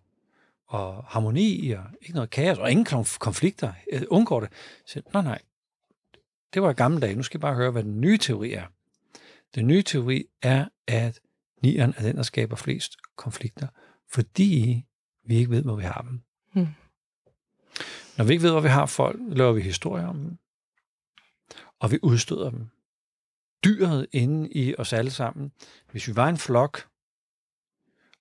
og 0.68 1.04
harmoni, 1.08 1.72
og 1.72 1.84
ikke 2.02 2.14
noget 2.14 2.30
kaos, 2.30 2.58
og 2.58 2.72
ingen 2.72 3.06
konflikter. 3.20 3.74
Jeg 3.92 4.06
undgår 4.10 4.40
det. 4.40 4.50
Så, 4.86 5.02
nej, 5.14 5.24
nej, 5.24 5.42
det 6.54 6.62
var 6.62 6.70
i 6.70 6.74
gamle 6.74 7.00
dage. 7.00 7.16
Nu 7.16 7.24
skal 7.24 7.38
jeg 7.38 7.42
bare 7.42 7.56
høre, 7.56 7.72
hvad 7.72 7.84
den 7.84 8.02
nye 8.02 8.18
teori 8.18 8.54
er. 8.54 8.66
Den 9.56 9.68
nye 9.68 9.82
teori 9.82 10.26
er, 10.42 10.66
at 10.88 11.20
nieren 11.64 11.94
er 11.98 12.02
den, 12.02 12.16
der 12.16 12.24
skaber 12.24 12.56
flest 12.56 12.98
konflikter 13.16 13.68
fordi 14.14 14.86
vi 15.26 15.36
ikke 15.36 15.52
ved, 15.52 15.64
hvor 15.64 15.76
vi 15.76 15.84
har 15.84 16.02
dem. 16.02 16.22
Hmm. 16.54 16.74
Når 18.18 18.26
vi 18.26 18.34
ikke 18.34 18.44
ved, 18.44 18.52
hvor 18.52 18.62
vi 18.62 18.68
har 18.68 18.86
folk, 18.86 19.20
laver 19.28 19.54
vi 19.54 19.62
historier 19.62 20.08
om 20.08 20.18
dem, 20.18 20.38
og 21.80 21.92
vi 21.92 22.00
udstøder 22.04 22.50
dem. 22.50 22.68
Dyret 23.64 24.08
inde 24.12 24.50
i 24.52 24.76
os 24.76 24.94
alle 24.94 25.12
sammen, 25.12 25.52
hvis 25.92 26.08
vi 26.08 26.16
var 26.16 26.30
en 26.30 26.38
flok, 26.38 26.90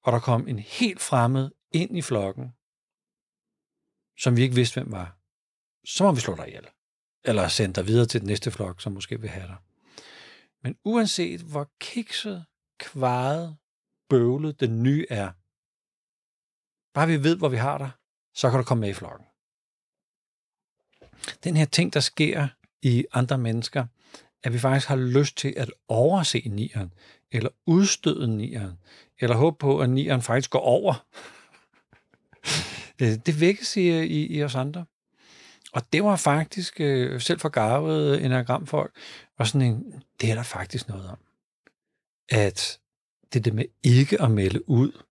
og 0.02 0.12
der 0.12 0.18
kom 0.18 0.48
en 0.48 0.58
helt 0.58 1.00
fremmed 1.00 1.50
ind 1.72 1.98
i 1.98 2.02
flokken, 2.02 2.52
som 4.18 4.36
vi 4.36 4.42
ikke 4.42 4.54
vidste, 4.54 4.80
hvem 4.80 4.92
var, 4.92 5.18
så 5.84 6.04
må 6.04 6.12
vi 6.12 6.20
slå 6.20 6.36
dig 6.36 6.48
ihjel. 6.48 6.66
Eller 7.24 7.48
sende 7.48 7.74
dig 7.74 7.86
videre 7.86 8.06
til 8.06 8.20
den 8.20 8.26
næste 8.26 8.50
flok, 8.50 8.80
som 8.80 8.92
måske 8.92 9.20
vil 9.20 9.30
have 9.30 9.46
dig. 9.46 9.56
Men 10.62 10.76
uanset 10.84 11.40
hvor 11.40 11.70
kikset, 11.80 12.44
kvaret, 12.82 13.56
bøvlet 14.08 14.60
den 14.60 14.82
nye 14.82 15.06
er, 15.10 15.30
Bare 16.94 17.06
vi 17.06 17.22
ved, 17.24 17.36
hvor 17.36 17.48
vi 17.48 17.56
har 17.56 17.78
dig, 17.78 17.90
så 18.34 18.50
kan 18.50 18.58
du 18.58 18.64
komme 18.64 18.80
med 18.80 18.88
i 18.88 18.92
flokken. 18.92 19.26
Den 21.44 21.56
her 21.56 21.64
ting, 21.64 21.94
der 21.94 22.00
sker 22.00 22.48
i 22.82 23.04
andre 23.12 23.38
mennesker, 23.38 23.86
at 24.42 24.52
vi 24.52 24.58
faktisk 24.58 24.88
har 24.88 24.96
lyst 24.96 25.36
til 25.36 25.54
at 25.56 25.72
overse 25.88 26.42
nieren, 26.48 26.92
eller 27.32 27.50
udstøde 27.66 28.36
nieren, 28.36 28.78
eller 29.18 29.36
håbe 29.36 29.56
på, 29.58 29.80
at 29.80 29.90
nieren 29.90 30.22
faktisk 30.22 30.50
går 30.50 30.58
over. 30.58 31.06
Øh, 33.02 33.08
det 33.26 33.40
vækkes 33.40 33.76
i, 33.76 34.02
i, 34.02 34.26
i 34.26 34.44
os 34.44 34.54
andre. 34.54 34.84
Og 35.72 35.92
det 35.92 36.04
var 36.04 36.16
faktisk, 36.16 36.80
øh, 36.80 37.20
selv 37.20 37.40
for 37.40 37.48
garvede 37.48 38.22
enagramfolk, 38.22 38.96
var 39.38 39.44
sådan 39.44 39.68
en, 39.68 40.02
det 40.20 40.30
er 40.30 40.34
der 40.34 40.42
faktisk 40.42 40.88
noget 40.88 41.08
om. 41.08 41.18
At 42.32 42.80
det 43.32 43.44
det 43.44 43.54
med 43.54 43.64
ikke 43.82 44.22
at 44.22 44.30
melde 44.30 44.68
ud, 44.68 45.02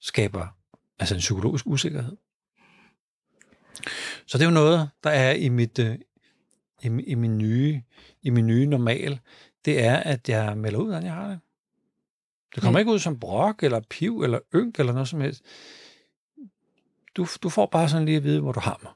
skaber 0.00 0.58
Altså 0.98 1.14
en 1.14 1.18
psykologisk 1.18 1.66
usikkerhed. 1.66 2.16
Så 4.26 4.38
det 4.38 4.44
er 4.44 4.48
jo 4.48 4.54
noget, 4.54 4.90
der 5.04 5.10
er 5.10 5.32
i 5.32 5.48
mit, 5.48 5.78
øh, 5.78 5.98
i, 6.82 6.86
i, 6.86 7.14
min 7.14 7.38
nye, 7.38 7.82
i 8.22 8.30
min 8.30 8.46
nye 8.46 8.66
normal. 8.66 9.20
Det 9.64 9.84
er, 9.84 9.96
at 9.96 10.28
jeg 10.28 10.58
melder 10.58 10.78
ud, 10.78 10.84
hvordan 10.84 11.04
jeg 11.04 11.14
har 11.14 11.28
det. 11.28 11.40
Det 12.54 12.62
kommer 12.62 12.78
ja. 12.78 12.80
ikke 12.80 12.92
ud 12.92 12.98
som 12.98 13.20
brok, 13.20 13.62
eller 13.62 13.80
piv, 13.90 14.22
eller 14.22 14.38
ynk, 14.54 14.78
eller 14.78 14.92
noget 14.92 15.08
som 15.08 15.20
helst. 15.20 15.42
Du, 17.16 17.26
du 17.42 17.48
får 17.48 17.66
bare 17.66 17.88
sådan 17.88 18.04
lige 18.04 18.16
at 18.16 18.24
vide, 18.24 18.40
hvor 18.40 18.52
du 18.52 18.60
har 18.60 18.80
mig. 18.82 18.92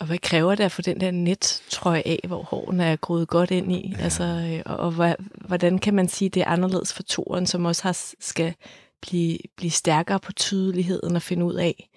Og 0.00 0.06
hvad 0.06 0.18
kræver 0.18 0.54
det 0.54 0.64
at 0.64 0.72
få 0.72 0.82
den 0.82 1.00
der 1.00 1.10
net 1.10 1.62
trøje 1.70 2.02
af, 2.06 2.20
hvor 2.26 2.42
hårene 2.42 2.84
er 2.84 2.96
groet 2.96 3.28
godt 3.28 3.50
ind 3.50 3.72
i? 3.72 3.94
Ja. 3.98 4.02
Altså, 4.02 4.24
øh, 4.24 4.62
og, 4.66 4.76
og 4.76 5.16
hvordan 5.34 5.78
kan 5.78 5.94
man 5.94 6.08
sige, 6.08 6.28
det 6.28 6.40
er 6.40 6.46
anderledes 6.46 6.92
for 6.92 7.02
toren, 7.02 7.46
som 7.46 7.64
også 7.64 7.82
har, 7.82 7.98
skal 8.20 8.54
blive, 9.02 9.38
blive 9.56 9.70
stærkere 9.70 10.20
på 10.20 10.32
tydeligheden 10.32 11.16
og 11.16 11.22
finde 11.22 11.44
ud 11.44 11.54
af. 11.54 11.90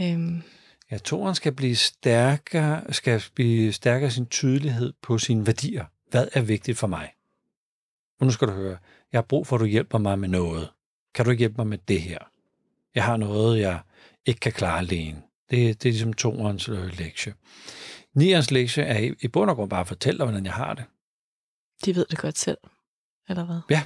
Øhm. 0.00 0.42
Ja, 0.90 0.98
toren 0.98 1.34
skal 1.34 1.52
blive 1.52 1.76
stærkere, 1.76 2.92
skal 2.94 3.24
blive 3.34 3.72
stærkere 3.72 4.10
sin 4.10 4.26
tydelighed 4.26 4.92
på 5.02 5.18
sine 5.18 5.46
værdier. 5.46 5.84
Hvad 6.10 6.28
er 6.32 6.40
vigtigt 6.40 6.78
for 6.78 6.86
mig? 6.86 7.12
Og 8.20 8.26
nu 8.26 8.32
skal 8.32 8.48
du 8.48 8.52
høre, 8.52 8.76
jeg 9.12 9.18
har 9.18 9.22
brug 9.22 9.46
for, 9.46 9.56
at 9.56 9.60
du 9.60 9.66
hjælper 9.66 9.98
mig 9.98 10.18
med 10.18 10.28
noget. 10.28 10.68
Kan 11.14 11.24
du 11.24 11.30
ikke 11.30 11.38
hjælpe 11.38 11.56
mig 11.56 11.66
med 11.66 11.78
det 11.78 12.02
her? 12.02 12.18
Jeg 12.94 13.04
har 13.04 13.16
noget, 13.16 13.60
jeg 13.60 13.80
ikke 14.26 14.40
kan 14.40 14.52
klare 14.52 14.78
alene. 14.78 15.22
Det, 15.52 15.82
det 15.82 15.88
er 15.88 15.92
ligesom 15.92 16.12
toerens 16.12 16.68
øh, 16.68 16.98
lektie. 16.98 17.34
Nierens 18.14 18.50
lektie 18.50 18.84
er 18.84 18.98
i, 18.98 19.14
i 19.20 19.28
bund 19.28 19.50
og 19.50 19.56
grund 19.56 19.70
bare 19.70 19.80
at 19.80 19.88
fortælle 19.88 20.18
dig, 20.18 20.26
hvordan 20.26 20.44
jeg 20.44 20.54
har 20.54 20.74
det. 20.74 20.84
De 21.84 21.94
ved 21.94 22.06
det 22.10 22.18
godt 22.18 22.38
selv, 22.38 22.58
eller 23.28 23.44
hvad? 23.44 23.60
Ja, 23.70 23.82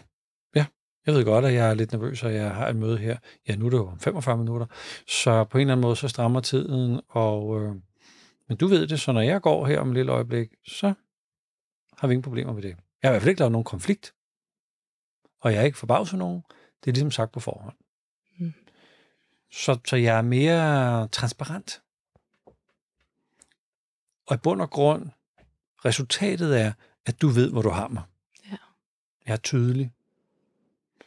ja. 0.55 0.67
Jeg 1.07 1.15
ved 1.15 1.25
godt, 1.25 1.45
at 1.45 1.55
jeg 1.55 1.71
er 1.71 1.75
lidt 1.75 1.93
nervøs, 1.93 2.23
og 2.23 2.35
jeg 2.35 2.55
har 2.55 2.69
et 2.69 2.77
møde 2.77 2.99
her. 2.99 3.19
Ja, 3.49 3.57
nu 3.57 3.67
er 3.67 3.71
det 3.71 3.77
jo 3.77 3.87
om 3.89 4.01
45 4.01 4.37
minutter. 4.37 4.67
Så 5.09 5.45
på 5.45 5.59
en 5.59 5.61
eller 5.61 5.73
anden 5.73 5.83
måde, 5.83 5.97
så 5.97 6.09
strammer 6.09 6.41
tiden. 6.41 7.01
Og, 7.09 7.63
øh, 7.63 7.75
men 8.49 8.57
du 8.57 8.67
ved 8.67 8.87
det, 8.87 9.01
så 9.01 9.13
når 9.13 9.21
jeg 9.21 9.43
går 9.43 9.67
her 9.67 9.81
om 9.81 9.89
et 9.89 9.95
lille 9.95 10.13
øjeblik, 10.13 10.49
så 10.67 10.95
har 11.99 12.09
vi 12.09 12.15
ingen 12.15 12.23
problemer 12.23 12.53
med 12.53 12.63
det. 12.63 12.69
Jeg 12.69 12.77
har 13.03 13.11
i 13.11 13.13
hvert 13.13 13.23
fald 13.23 13.31
ikke 13.31 13.41
lavet 13.41 13.53
nogen 13.53 13.65
konflikt. 13.65 14.15
Og 15.41 15.53
jeg 15.53 15.61
er 15.61 15.65
ikke 15.65 15.79
forbavset 15.79 16.19
nogen. 16.19 16.43
Det 16.85 16.91
er 16.91 16.93
ligesom 16.93 17.11
sagt 17.11 17.33
på 17.33 17.41
forhånd. 17.41 17.77
Så, 19.51 19.79
så 19.87 19.97
jeg 19.97 20.19
er 20.19 20.23
mere 20.23 21.09
transparent. 21.09 21.83
Og 24.27 24.35
i 24.35 24.39
bund 24.39 24.61
og 24.61 24.71
grund, 24.71 25.11
resultatet 25.85 26.61
er, 26.61 26.73
at 27.07 27.23
du 27.23 27.29
ved, 27.29 27.51
hvor 27.51 27.63
du 27.63 27.71
har 27.71 27.89
mig. 27.89 28.03
Ja. 28.51 28.57
Jeg 29.27 29.33
er 29.33 29.37
tydelig. 29.37 29.93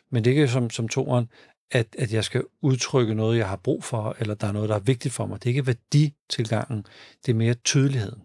Men 0.09 0.23
det 0.23 0.31
er 0.31 0.35
ikke 0.35 0.47
som, 0.47 0.69
som 0.69 0.87
toren, 0.87 1.29
at, 1.71 1.95
at 1.99 2.13
jeg 2.13 2.23
skal 2.23 2.43
udtrykke 2.61 3.13
noget, 3.13 3.37
jeg 3.37 3.49
har 3.49 3.55
brug 3.55 3.83
for, 3.83 4.15
eller 4.19 4.35
der 4.35 4.47
er 4.47 4.51
noget, 4.51 4.69
der 4.69 4.75
er 4.75 4.79
vigtigt 4.79 5.13
for 5.13 5.25
mig. 5.25 5.43
Det 5.43 5.45
er 5.45 5.53
ikke 5.53 5.67
værditilgangen, 5.67 6.85
det 7.25 7.31
er 7.31 7.35
mere 7.35 7.53
tydeligheden. 7.53 8.21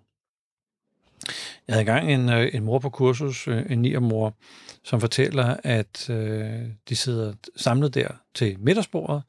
Jeg 1.66 1.74
havde 1.74 1.80
engang 1.80 2.12
en, 2.12 2.28
øh, 2.28 2.54
en 2.54 2.64
mor 2.64 2.78
på 2.78 2.90
kursus, 2.90 3.48
øh, 3.48 3.70
en 3.70 4.02
mor, 4.02 4.34
som 4.82 5.00
fortæller, 5.00 5.56
at 5.64 6.10
øh, 6.10 6.62
de 6.88 6.96
sidder 6.96 7.34
samlet 7.56 7.94
der 7.94 8.08
til 8.34 8.60
middagsbordet, 8.60 9.22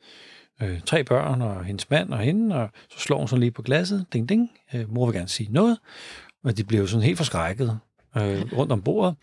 øh, 0.62 0.82
tre 0.82 1.04
børn 1.04 1.42
og 1.42 1.66
hendes 1.66 1.90
mand 1.90 2.14
og 2.14 2.20
hende, 2.20 2.56
og 2.56 2.70
så 2.90 3.00
slår 3.00 3.18
hun 3.18 3.28
sådan 3.28 3.40
lige 3.40 3.52
på 3.52 3.62
glasset, 3.62 4.06
ding 4.14 4.30
ding, 4.30 4.52
øh, 4.74 4.94
mor 4.94 5.06
vil 5.06 5.16
gerne 5.16 5.28
sige 5.28 5.52
noget, 5.52 5.80
og 6.44 6.58
de 6.58 6.64
bliver 6.64 6.82
jo 6.82 6.88
sådan 6.88 7.04
helt 7.04 7.18
forskrækket 7.18 7.80
øh, 8.18 8.54
rundt 8.54 8.72
om 8.72 8.82
bordet, 8.82 9.16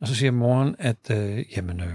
og 0.00 0.08
så 0.08 0.14
siger 0.14 0.30
moren, 0.30 0.76
at 0.78 1.10
øh, 1.10 1.44
jamen, 1.56 1.80
øh, 1.80 1.94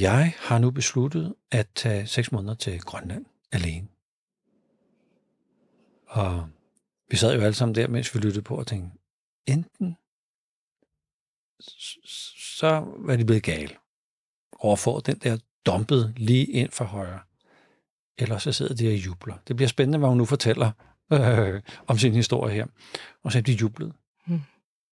jeg 0.00 0.34
har 0.38 0.58
nu 0.58 0.70
besluttet 0.70 1.34
at 1.50 1.68
tage 1.74 2.06
seks 2.06 2.32
måneder 2.32 2.54
til 2.54 2.80
Grønland 2.80 3.24
alene. 3.52 3.88
Og 6.06 6.48
vi 7.10 7.16
sad 7.16 7.34
jo 7.34 7.40
alle 7.40 7.54
sammen 7.54 7.74
der, 7.74 7.88
mens 7.88 8.14
vi 8.14 8.20
lyttede 8.20 8.42
på 8.44 8.56
og 8.56 8.66
tænkte, 8.66 8.98
enten 9.46 9.96
så 12.58 12.84
var 12.96 13.16
de 13.16 13.24
blevet 13.24 13.42
gale. 13.42 13.76
Over 14.52 14.76
for 14.76 15.00
den 15.00 15.18
der 15.18 15.38
dumpet 15.66 16.12
lige 16.16 16.44
ind 16.44 16.70
for 16.70 16.84
højre. 16.84 17.20
Eller 18.22 18.38
så 18.38 18.52
sidder 18.52 18.74
de 18.74 18.88
og 18.88 18.94
jubler. 18.94 19.36
Det 19.48 19.56
bliver 19.56 19.68
spændende, 19.68 19.98
hvad 19.98 20.08
hun 20.08 20.18
nu 20.18 20.24
fortæller 20.24 20.70
øh, 21.12 21.62
om 21.86 21.98
sin 21.98 22.14
historie 22.14 22.54
her. 22.54 22.66
Og 23.22 23.32
så 23.32 23.38
er 23.38 23.42
de 23.42 23.52
jublet. 23.52 23.92
Mm. 24.26 24.40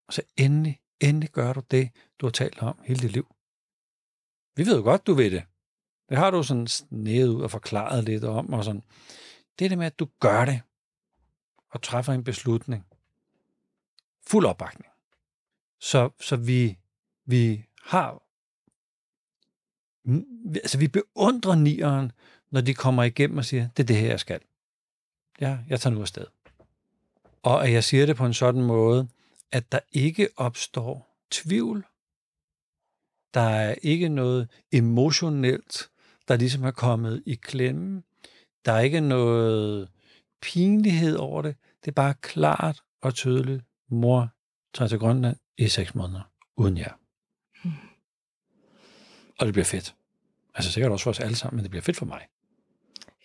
Og 0.06 0.12
så 0.12 0.22
endelig, 0.36 0.80
endelig 1.00 1.30
gør 1.30 1.52
du 1.52 1.62
det, 1.70 1.90
du 2.20 2.26
har 2.26 2.30
talt 2.30 2.62
om 2.62 2.78
hele 2.84 3.00
dit 3.00 3.12
liv. 3.12 3.34
Vi 4.56 4.66
ved 4.66 4.76
jo 4.76 4.82
godt, 4.82 5.06
du 5.06 5.14
ved 5.14 5.30
det. 5.30 5.42
Det 6.08 6.18
har 6.18 6.30
du 6.30 6.42
sådan 6.42 6.66
snedet 6.66 7.28
ud 7.28 7.42
og 7.42 7.50
forklaret 7.50 8.04
lidt 8.04 8.24
om. 8.24 8.52
Og 8.52 8.64
sådan. 8.64 8.82
Det 9.58 9.64
er 9.64 9.68
det 9.68 9.78
med, 9.78 9.86
at 9.86 9.98
du 9.98 10.08
gør 10.20 10.44
det 10.44 10.60
og 11.70 11.82
træffer 11.82 12.12
en 12.12 12.24
beslutning. 12.24 12.86
Fuld 14.26 14.46
opbakning. 14.46 14.92
Så, 15.80 16.10
så 16.20 16.36
vi, 16.36 16.78
vi 17.26 17.64
har 17.82 18.22
altså 20.54 20.78
vi 20.78 20.88
beundrer 20.88 21.54
nieren, 21.54 22.12
når 22.50 22.60
de 22.60 22.74
kommer 22.74 23.02
igennem 23.02 23.38
og 23.38 23.44
siger, 23.44 23.68
det 23.76 23.82
er 23.82 23.86
det 23.86 23.96
her, 23.96 24.08
jeg 24.08 24.20
skal. 24.20 24.40
Ja, 25.40 25.58
jeg 25.68 25.80
tager 25.80 25.94
nu 25.94 26.00
afsted. 26.00 26.26
Og 27.42 27.66
at 27.66 27.72
jeg 27.72 27.84
siger 27.84 28.06
det 28.06 28.16
på 28.16 28.26
en 28.26 28.34
sådan 28.34 28.62
måde, 28.62 29.08
at 29.52 29.72
der 29.72 29.80
ikke 29.92 30.28
opstår 30.36 31.16
tvivl. 31.30 31.86
Der 33.34 33.40
er 33.40 33.74
ikke 33.82 34.08
noget 34.08 34.48
emotionelt, 34.72 35.90
der 36.28 36.36
ligesom 36.36 36.64
er 36.64 36.70
kommet 36.70 37.22
i 37.26 37.34
klemme. 37.34 38.02
Der 38.64 38.72
er 38.72 38.80
ikke 38.80 39.00
noget 39.00 39.88
pinlighed 40.42 41.16
over 41.16 41.42
det. 41.42 41.56
Det 41.84 41.88
er 41.88 41.94
bare 41.94 42.14
klart 42.14 42.82
og 43.00 43.14
tydeligt. 43.14 43.64
Mor 43.88 44.28
tager 44.74 44.88
til 44.88 44.98
Grønland 44.98 45.36
i 45.58 45.68
seks 45.68 45.94
måneder, 45.94 46.22
uden 46.56 46.78
jer. 46.78 46.92
Mm. 47.64 47.72
Og 49.38 49.46
det 49.46 49.54
bliver 49.54 49.64
fedt. 49.64 49.94
Altså 50.54 50.72
sikkert 50.72 50.92
også 50.92 51.02
for 51.02 51.10
os 51.10 51.20
alle 51.20 51.36
sammen, 51.36 51.56
men 51.56 51.62
det 51.62 51.70
bliver 51.70 51.82
fedt 51.82 51.96
for 51.96 52.06
mig. 52.06 52.26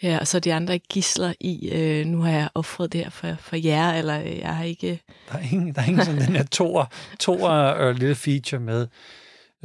Ja, 0.06 0.20
og 0.20 0.28
så 0.28 0.40
de 0.40 0.54
andre 0.54 0.80
gisler 0.80 1.34
i, 1.40 1.70
øh, 1.70 2.06
nu 2.06 2.22
har 2.22 2.32
jeg 2.32 2.50
offret 2.56 2.94
det 2.94 3.04
her 3.04 3.10
for, 3.10 3.36
for 3.40 3.56
jer, 3.56 3.94
eller 3.94 4.22
øh, 4.22 4.38
jeg 4.38 4.56
har 4.56 4.64
ikke... 4.64 5.02
Der 5.32 5.38
er 5.38 5.52
ingen, 5.52 5.76
der 5.76 5.82
er 5.82 5.86
ingen 5.86 6.06
sådan 6.06 6.22
den 6.22 6.36
her 6.36 6.44
tor, 6.44 6.92
tor 7.20 7.50
øh, 7.50 7.96
lille 7.96 8.16
feature 8.16 8.60
med. 8.62 8.88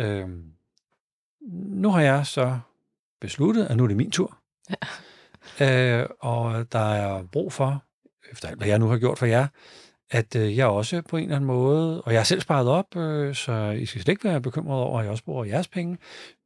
Øh, 0.00 0.28
nu 1.52 1.90
har 1.90 2.00
jeg 2.00 2.26
så 2.26 2.58
besluttet, 3.20 3.66
at 3.66 3.76
nu 3.76 3.82
er 3.82 3.88
det 3.88 3.96
min 3.96 4.10
tur. 4.10 4.38
Ja. 5.60 6.00
Øh, 6.00 6.08
og 6.20 6.72
der 6.72 6.92
er 6.92 7.22
brug 7.22 7.52
for, 7.52 7.84
efter 8.32 8.48
alt 8.48 8.58
hvad 8.58 8.68
jeg 8.68 8.78
nu 8.78 8.88
har 8.88 8.98
gjort 8.98 9.18
for 9.18 9.26
jer, 9.26 9.46
at 10.10 10.36
øh, 10.36 10.56
jeg 10.56 10.66
også 10.66 11.02
på 11.02 11.16
en 11.16 11.22
eller 11.22 11.36
anden 11.36 11.46
måde, 11.46 12.02
og 12.02 12.12
jeg 12.12 12.20
har 12.20 12.24
selv 12.24 12.40
sparet 12.40 12.68
op, 12.68 12.96
øh, 12.96 13.34
så 13.34 13.70
I 13.70 13.86
skal 13.86 14.02
slet 14.02 14.12
ikke 14.12 14.24
være 14.24 14.40
bekymret 14.40 14.80
over, 14.80 14.98
at 14.98 15.04
jeg 15.04 15.10
også 15.10 15.24
bruger 15.24 15.44
jeres 15.44 15.68
penge, 15.68 15.98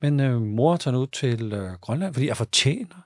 men 0.02 0.20
øh, 0.20 0.42
mor 0.42 0.76
tager 0.76 0.92
nu 0.92 1.06
til 1.06 1.52
øh, 1.52 1.72
Grønland, 1.72 2.14
fordi 2.14 2.26
jeg 2.26 2.36
fortjener. 2.36 3.04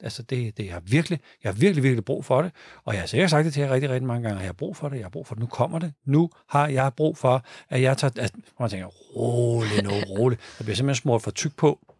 Altså 0.00 0.22
det, 0.22 0.56
det 0.56 0.64
jeg 0.64 0.72
har 0.72 0.80
virkelig, 0.80 1.20
jeg 1.44 1.52
har 1.52 1.58
virkelig, 1.58 1.82
virkelig 1.82 2.04
brug 2.04 2.24
for 2.24 2.42
det, 2.42 2.52
og 2.84 2.94
jeg 2.94 3.02
har 3.02 3.06
sikkert 3.06 3.30
sagt 3.30 3.44
det 3.44 3.52
til 3.52 3.60
jer 3.60 3.70
rigtig, 3.70 3.90
rigtig 3.90 4.06
mange 4.06 4.22
gange, 4.22 4.36
at 4.36 4.42
jeg 4.42 4.48
har 4.48 4.52
brug 4.52 4.76
for 4.76 4.88
det, 4.88 4.96
jeg 4.96 5.04
har 5.04 5.10
brug 5.10 5.26
for 5.26 5.34
det, 5.34 5.40
nu 5.40 5.46
kommer 5.46 5.78
det, 5.78 5.92
nu 6.04 6.30
har 6.48 6.68
jeg 6.68 6.92
brug 6.96 7.18
for, 7.18 7.44
at 7.68 7.82
jeg 7.82 7.98
tager, 7.98 8.22
at 8.22 8.34
man 8.60 8.70
tænker, 8.70 8.86
rolig 8.86 9.82
nu, 9.82 9.90
rolig, 10.18 10.38
der 10.58 10.64
bliver 10.64 10.76
simpelthen 10.76 11.02
smurt 11.02 11.22
for 11.22 11.30
tyk 11.30 11.56
på. 11.56 11.94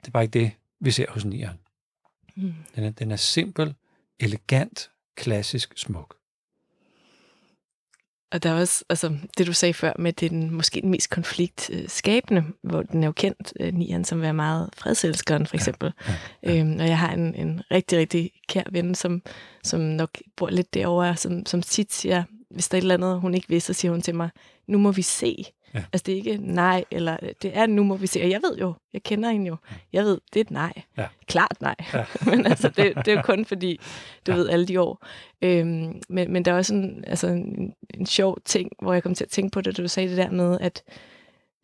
Det 0.00 0.06
er 0.06 0.10
bare 0.10 0.22
ikke 0.22 0.40
det, 0.40 0.50
vi 0.80 0.90
ser 0.90 1.06
hos 1.08 1.24
nieren. 1.24 1.58
Mm. 2.36 2.54
Den, 2.76 2.84
er, 2.84 2.90
den 2.90 3.10
er 3.10 3.16
simpel, 3.16 3.74
elegant, 4.20 4.90
klassisk 5.16 5.78
smuk. 5.78 6.17
Og 8.32 8.42
der 8.42 8.50
er 8.50 8.60
også, 8.60 8.84
altså 8.88 9.16
det 9.38 9.46
du 9.46 9.52
sagde 9.52 9.74
før 9.74 9.92
med, 9.98 10.12
det 10.12 10.30
den 10.30 10.50
måske 10.50 10.80
den 10.80 10.90
mest 10.90 11.10
konfliktskabende, 11.10 12.44
hvor 12.62 12.82
den 12.82 13.02
er 13.02 13.06
jo 13.06 13.12
kendt, 13.12 13.52
øh, 13.60 13.74
Nian, 13.74 14.04
som 14.04 14.24
er 14.24 14.32
meget 14.32 14.70
fredselskeren 14.76 15.46
for 15.46 15.54
eksempel. 15.54 15.92
Ja, 16.08 16.12
ja, 16.42 16.54
ja. 16.54 16.60
Øhm, 16.60 16.80
og 16.80 16.86
jeg 16.86 16.98
har 16.98 17.12
en, 17.12 17.34
en 17.34 17.62
rigtig, 17.70 17.98
rigtig 17.98 18.30
kær 18.48 18.62
ven, 18.70 18.94
som, 18.94 19.22
som 19.64 19.80
nok 19.80 20.18
bor 20.36 20.50
lidt 20.50 20.74
derovre, 20.74 21.16
som, 21.16 21.46
som 21.46 21.62
tit 21.62 21.92
siger, 21.92 22.24
hvis 22.50 22.68
der 22.68 22.76
er 22.76 22.78
et 22.78 22.82
eller 22.82 22.94
andet, 22.94 23.20
hun 23.20 23.34
ikke 23.34 23.48
vil, 23.48 23.62
så 23.62 23.72
siger 23.72 23.92
hun 23.92 24.02
til 24.02 24.14
mig, 24.14 24.30
nu 24.66 24.78
må 24.78 24.92
vi 24.92 25.02
se. 25.02 25.44
Ja. 25.74 25.84
Altså 25.92 26.02
det 26.06 26.12
er 26.12 26.16
ikke 26.16 26.38
nej, 26.40 26.84
eller 26.90 27.16
det 27.42 27.56
er 27.56 27.66
nu 27.66 27.84
må 27.84 27.96
vi 27.96 28.06
se. 28.06 28.22
Og 28.22 28.30
jeg 28.30 28.40
ved 28.42 28.58
jo, 28.58 28.74
jeg 28.92 29.02
kender 29.02 29.30
hende 29.30 29.46
jo. 29.46 29.56
Jeg 29.92 30.04
ved, 30.04 30.18
det 30.34 30.40
er 30.40 30.44
et 30.44 30.50
nej. 30.50 30.72
Ja. 30.98 31.06
Klart 31.26 31.56
nej. 31.60 31.74
Ja. 31.94 32.04
men 32.30 32.46
altså 32.46 32.68
det, 32.68 32.96
det 32.96 33.08
er 33.08 33.12
jo 33.12 33.22
kun 33.22 33.44
fordi, 33.44 33.80
du 34.26 34.32
ja. 34.32 34.38
ved 34.38 34.48
alle 34.48 34.66
de 34.66 34.80
år. 34.80 35.06
Øhm, 35.42 36.02
men, 36.08 36.32
men 36.32 36.44
der 36.44 36.52
er 36.52 36.56
også 36.56 36.74
en, 36.74 37.04
altså 37.06 37.26
en, 37.26 37.74
en 37.94 38.06
sjov 38.06 38.38
ting, 38.44 38.70
hvor 38.82 38.92
jeg 38.92 39.02
kom 39.02 39.14
til 39.14 39.24
at 39.24 39.30
tænke 39.30 39.50
på 39.50 39.60
det, 39.60 39.76
da 39.76 39.82
du 39.82 39.88
sagde 39.88 40.08
det 40.08 40.16
der 40.16 40.30
med, 40.30 40.58
at, 40.60 40.82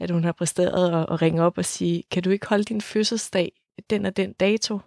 at 0.00 0.10
hun 0.10 0.24
har 0.24 0.32
præsteret 0.32 0.94
at, 0.94 1.06
at 1.12 1.22
ringe 1.22 1.42
op 1.42 1.58
og 1.58 1.64
sige, 1.64 2.02
kan 2.10 2.22
du 2.22 2.30
ikke 2.30 2.46
holde 2.46 2.64
din 2.64 2.80
fødselsdag 2.80 3.52
den 3.90 4.06
og 4.06 4.16
den 4.16 4.32
dato? 4.32 4.80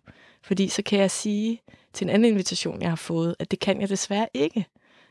Fordi 0.43 0.67
så 0.67 0.82
kan 0.82 0.99
jeg 0.99 1.12
sige 1.12 1.62
til 1.93 2.06
en 2.06 2.10
anden 2.10 2.32
invitation, 2.32 2.82
jeg 2.82 2.89
har 2.89 2.95
fået, 2.95 3.36
at 3.39 3.51
det 3.51 3.60
kan 3.60 3.82
jeg 3.82 3.89
desværre 3.89 4.27
ikke. 4.34 4.65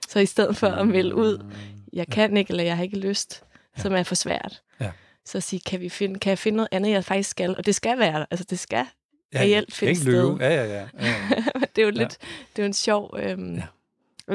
Så 0.09 0.19
i 0.19 0.27
stedet 0.27 0.57
for 0.57 0.67
at 0.67 0.89
melde 0.89 1.15
ud, 1.15 1.45
jeg 1.93 2.07
kan 2.07 2.37
ikke, 2.37 2.51
eller 2.51 2.65
jeg 2.65 2.77
har 2.77 2.85
ikke 2.85 2.99
lyst, 2.99 3.45
ja. 3.77 3.83
som 3.83 3.93
er 3.93 4.03
for 4.03 4.15
svært. 4.15 4.63
Ja. 4.81 4.91
Så 5.25 5.39
at 5.39 5.43
sige, 5.43 5.61
kan, 5.61 5.81
vi 5.81 5.89
finde, 5.89 6.19
kan 6.19 6.31
jeg 6.31 6.39
finde 6.39 6.57
noget 6.57 6.69
andet, 6.73 6.91
jeg 6.91 7.05
faktisk 7.05 7.31
skal? 7.31 7.57
Og 7.57 7.67
det 7.67 7.75
skal 7.75 7.99
være 7.99 8.27
Altså, 8.31 8.47
det 8.51 8.59
skal 8.59 8.87
ja, 9.35 9.39
reelt 9.41 9.75
finde 9.75 9.97
sted. 9.97 10.37
Ja, 10.41 10.55
ja, 10.55 10.65
ja. 10.65 10.75
ja, 10.75 10.89
ja. 11.01 11.43
det 11.77 11.83
er 11.83 11.87
jo 11.87 11.91
lidt, 11.91 12.19
ja. 12.23 12.27
det 12.57 12.59
er 12.59 12.63
jo 12.63 12.67
en 12.67 12.73
sjov... 12.73 13.15
Øhm, 13.19 13.57
ja. 13.57 13.63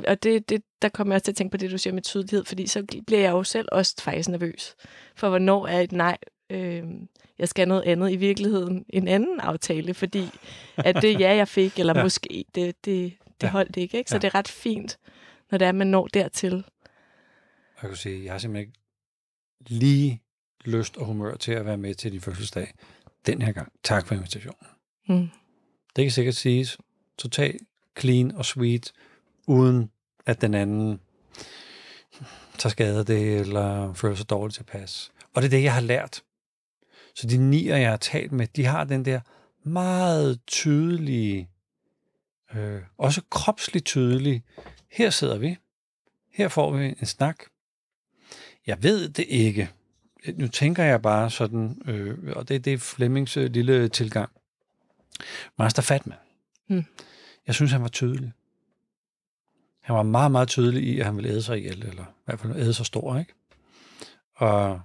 Og 0.08 0.24
det, 0.24 0.50
det, 0.50 0.64
der 0.82 0.90
kommer 0.90 1.14
jeg 1.14 1.16
også 1.16 1.26
til 1.26 1.32
at 1.32 1.36
tænke 1.36 1.52
på 1.52 1.58
det, 1.58 1.72
du 1.72 1.78
siger 1.78 1.94
med 1.94 2.02
tydelighed, 2.02 2.46
fordi 2.46 2.68
så 2.68 2.84
bliver 3.08 3.22
jeg 3.22 3.32
jo 3.32 3.44
selv 3.44 3.68
også 3.72 3.96
faktisk 4.00 4.30
nervøs 4.30 4.76
for, 5.16 5.30
hvornår 5.30 5.68
er 5.68 5.80
et 5.80 5.92
nej, 5.92 6.18
øh, 6.50 6.84
jeg 7.40 7.50
skal 7.50 7.68
noget 7.68 7.82
andet 7.82 8.12
i 8.12 8.16
virkeligheden, 8.16 8.86
en 8.90 9.08
anden 9.08 9.40
aftale, 9.40 9.94
fordi 9.94 10.30
at 10.78 11.02
det 11.02 11.20
ja, 11.20 11.36
jeg 11.36 11.48
fik, 11.48 11.80
eller 11.80 11.94
ja. 11.98 12.04
måske, 12.04 12.46
det, 12.56 12.86
det, 12.86 13.14
det 13.42 13.48
ja. 13.48 13.48
holdt 13.48 13.78
ikke, 13.78 13.98
ikke? 13.98 14.10
Så 14.10 14.16
ja. 14.16 14.20
det 14.20 14.28
er 14.28 14.36
ret 14.36 14.48
fint, 14.48 14.98
når 15.52 15.58
det 15.58 15.68
er, 15.68 15.72
man 15.72 15.88
når 15.88 16.08
dertil. 16.08 16.66
Jeg 17.82 17.90
kan 17.90 17.96
sige, 17.96 18.24
jeg 18.24 18.34
har 18.34 18.40
simpelthen 18.40 18.68
ikke 18.68 18.81
lige 19.68 20.22
lyst 20.66 20.98
og 20.98 21.06
humør 21.06 21.36
til 21.36 21.52
at 21.52 21.66
være 21.66 21.78
med 21.78 21.96
til 21.96 22.12
din 22.12 22.22
fødselsdag 22.22 22.74
den 23.26 23.42
her 23.42 23.52
gang. 23.52 23.72
Tak 23.84 24.08
for 24.08 24.16
invitationen. 24.16 24.68
Mm. 25.10 25.30
Det 25.96 26.04
kan 26.04 26.12
sikkert 26.12 26.36
siges 26.36 26.78
totalt 27.18 27.62
clean 28.00 28.32
og 28.32 28.46
sweet, 28.46 28.94
uden 29.48 29.92
at 30.26 30.42
den 30.42 30.54
anden 30.54 31.00
tager 32.58 32.72
skade 32.72 33.00
af 33.00 33.06
det, 33.06 33.40
eller 33.40 33.94
føler 33.94 34.16
sig 34.16 34.30
dårligt 34.30 34.56
til 34.56 34.64
pas. 34.64 35.12
Og 35.34 35.42
det 35.42 35.48
er 35.48 35.50
det, 35.50 35.64
jeg 35.64 35.74
har 35.74 35.82
lært. 35.82 36.24
Så 37.16 37.28
de 37.28 37.38
nier, 37.38 37.78
jeg 37.78 37.90
har 37.90 37.98
talt 37.98 38.32
med, 38.32 38.48
de 38.48 38.66
har 38.66 38.84
den 38.84 39.06
der 39.06 39.20
meget 39.64 40.40
tydelige, 40.48 41.50
øh, 42.56 42.82
også 42.98 43.22
kropsligt 43.30 43.86
tydelige, 43.86 44.44
her 44.92 45.10
sidder 45.10 45.38
vi, 45.38 45.58
her 46.34 46.48
får 46.48 46.72
vi 46.72 46.86
en 46.86 47.06
snak. 47.06 47.44
Jeg 48.72 48.84
ved 48.84 49.10
det 49.10 49.26
ikke. 49.30 49.70
Nu 50.36 50.48
tænker 50.48 50.84
jeg 50.84 51.02
bare 51.02 51.30
sådan, 51.30 51.82
øh, 51.86 52.18
og 52.36 52.50
det, 52.50 52.66
det 52.66 52.74
er 52.74 52.78
Flemmings 52.78 53.38
øh, 53.38 53.52
lille 53.52 53.90
tilgang. 53.90 54.30
Master 55.58 55.82
Fatman. 55.82 56.18
Mm. 56.68 56.86
Jeg 57.48 57.56
synes, 57.56 57.72
han 57.72 57.82
var 57.82 57.88
tydelig. 57.88 58.32
Han 59.82 59.96
var 59.96 60.04
meget, 60.04 60.32
meget 60.32 60.48
tydelig 60.48 60.84
i, 60.84 61.00
at 61.00 61.06
han 61.06 61.16
ville 61.16 61.30
æde 61.30 61.42
sig 61.42 61.58
ihjel, 61.58 61.86
eller 61.88 62.04
i 62.04 62.22
hvert 62.26 62.40
fald 62.40 62.56
æde 62.56 62.74
sig 62.74 62.86
stor, 62.86 63.18
ikke? 63.18 63.34
Og 64.36 64.82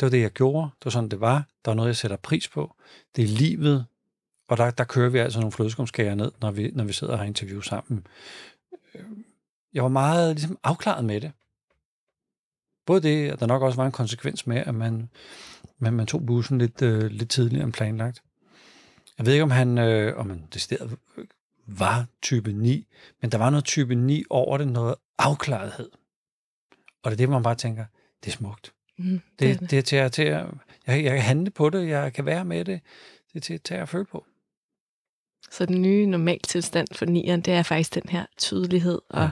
det 0.00 0.06
var 0.06 0.10
det, 0.10 0.20
jeg 0.20 0.30
gjorde. 0.30 0.70
Det 0.78 0.84
var 0.84 0.90
sådan, 0.90 1.08
det 1.08 1.20
var. 1.20 1.46
Der 1.64 1.70
var 1.70 1.74
noget, 1.74 1.88
jeg 1.88 1.96
sætter 1.96 2.16
pris 2.16 2.48
på. 2.48 2.74
Det 3.16 3.24
er 3.24 3.28
livet. 3.28 3.86
Og 4.48 4.56
der, 4.56 4.70
der 4.70 4.84
kører 4.84 5.10
vi 5.10 5.18
altså 5.18 5.38
nogle 5.38 5.52
flødeskumskager 5.52 6.14
ned, 6.14 6.32
når 6.40 6.50
vi, 6.50 6.70
når 6.74 6.84
vi 6.84 6.92
sidder 6.92 7.12
og 7.12 7.18
har 7.18 7.26
interview 7.26 7.60
sammen. 7.60 8.06
Jeg 9.74 9.82
var 9.82 9.88
meget 9.88 10.34
ligesom, 10.36 10.58
afklaret 10.62 11.04
med 11.04 11.20
det. 11.20 11.32
Både 12.88 13.00
det, 13.00 13.30
at 13.30 13.40
der 13.40 13.46
nok 13.46 13.62
også 13.62 13.76
var 13.76 13.86
en 13.86 13.92
konsekvens 13.92 14.46
med, 14.46 14.56
at 14.56 14.74
man, 14.74 15.08
man, 15.78 15.92
man 15.92 16.06
tog 16.06 16.26
bussen 16.26 16.58
lidt, 16.58 16.82
øh, 16.82 17.10
lidt 17.10 17.30
tidligere 17.30 17.64
end 17.64 17.72
planlagt. 17.72 18.22
Jeg 19.18 19.26
ved 19.26 19.32
ikke, 19.32 19.42
om 19.42 19.50
han, 19.50 19.78
øh, 19.78 20.16
om 20.18 20.30
han 20.30 20.42
decideret 20.54 20.96
var 21.66 22.06
type 22.22 22.52
9, 22.52 22.86
men 23.20 23.32
der 23.32 23.38
var 23.38 23.50
noget 23.50 23.64
type 23.64 23.94
9 23.94 24.24
over 24.30 24.58
det, 24.58 24.68
noget 24.68 24.94
afklarethed. 25.18 25.90
Og 27.02 27.10
det 27.10 27.12
er 27.12 27.16
det, 27.16 27.28
man 27.28 27.42
bare 27.42 27.54
tænker, 27.54 27.84
det 28.24 28.30
er 28.30 28.36
smukt. 28.36 28.72
Mm, 28.98 29.20
Det, 29.38 29.60
det, 29.60 29.70
det 29.70 29.78
er 29.78 29.82
til, 29.82 29.96
at, 29.96 30.12
til 30.12 30.22
at, 30.22 30.46
jeg, 30.86 31.04
jeg 31.04 31.12
kan 31.12 31.22
handle 31.22 31.50
på 31.50 31.70
det, 31.70 31.88
jeg 31.88 32.12
kan 32.12 32.26
være 32.26 32.44
med 32.44 32.64
det, 32.64 32.80
det 33.32 33.36
er 33.36 33.40
til 33.40 33.54
at 33.54 33.62
tage 33.62 33.82
og 33.82 33.88
føle 33.88 34.04
på. 34.04 34.26
Så 35.50 35.66
den 35.66 35.82
nye 35.82 36.06
normaltilstand 36.06 36.88
for 36.92 37.06
nieren, 37.06 37.40
det 37.40 37.54
er 37.54 37.62
faktisk 37.62 37.94
den 37.94 38.08
her 38.08 38.26
tydelighed 38.38 39.00
og, 39.08 39.22
Ja. 39.22 39.30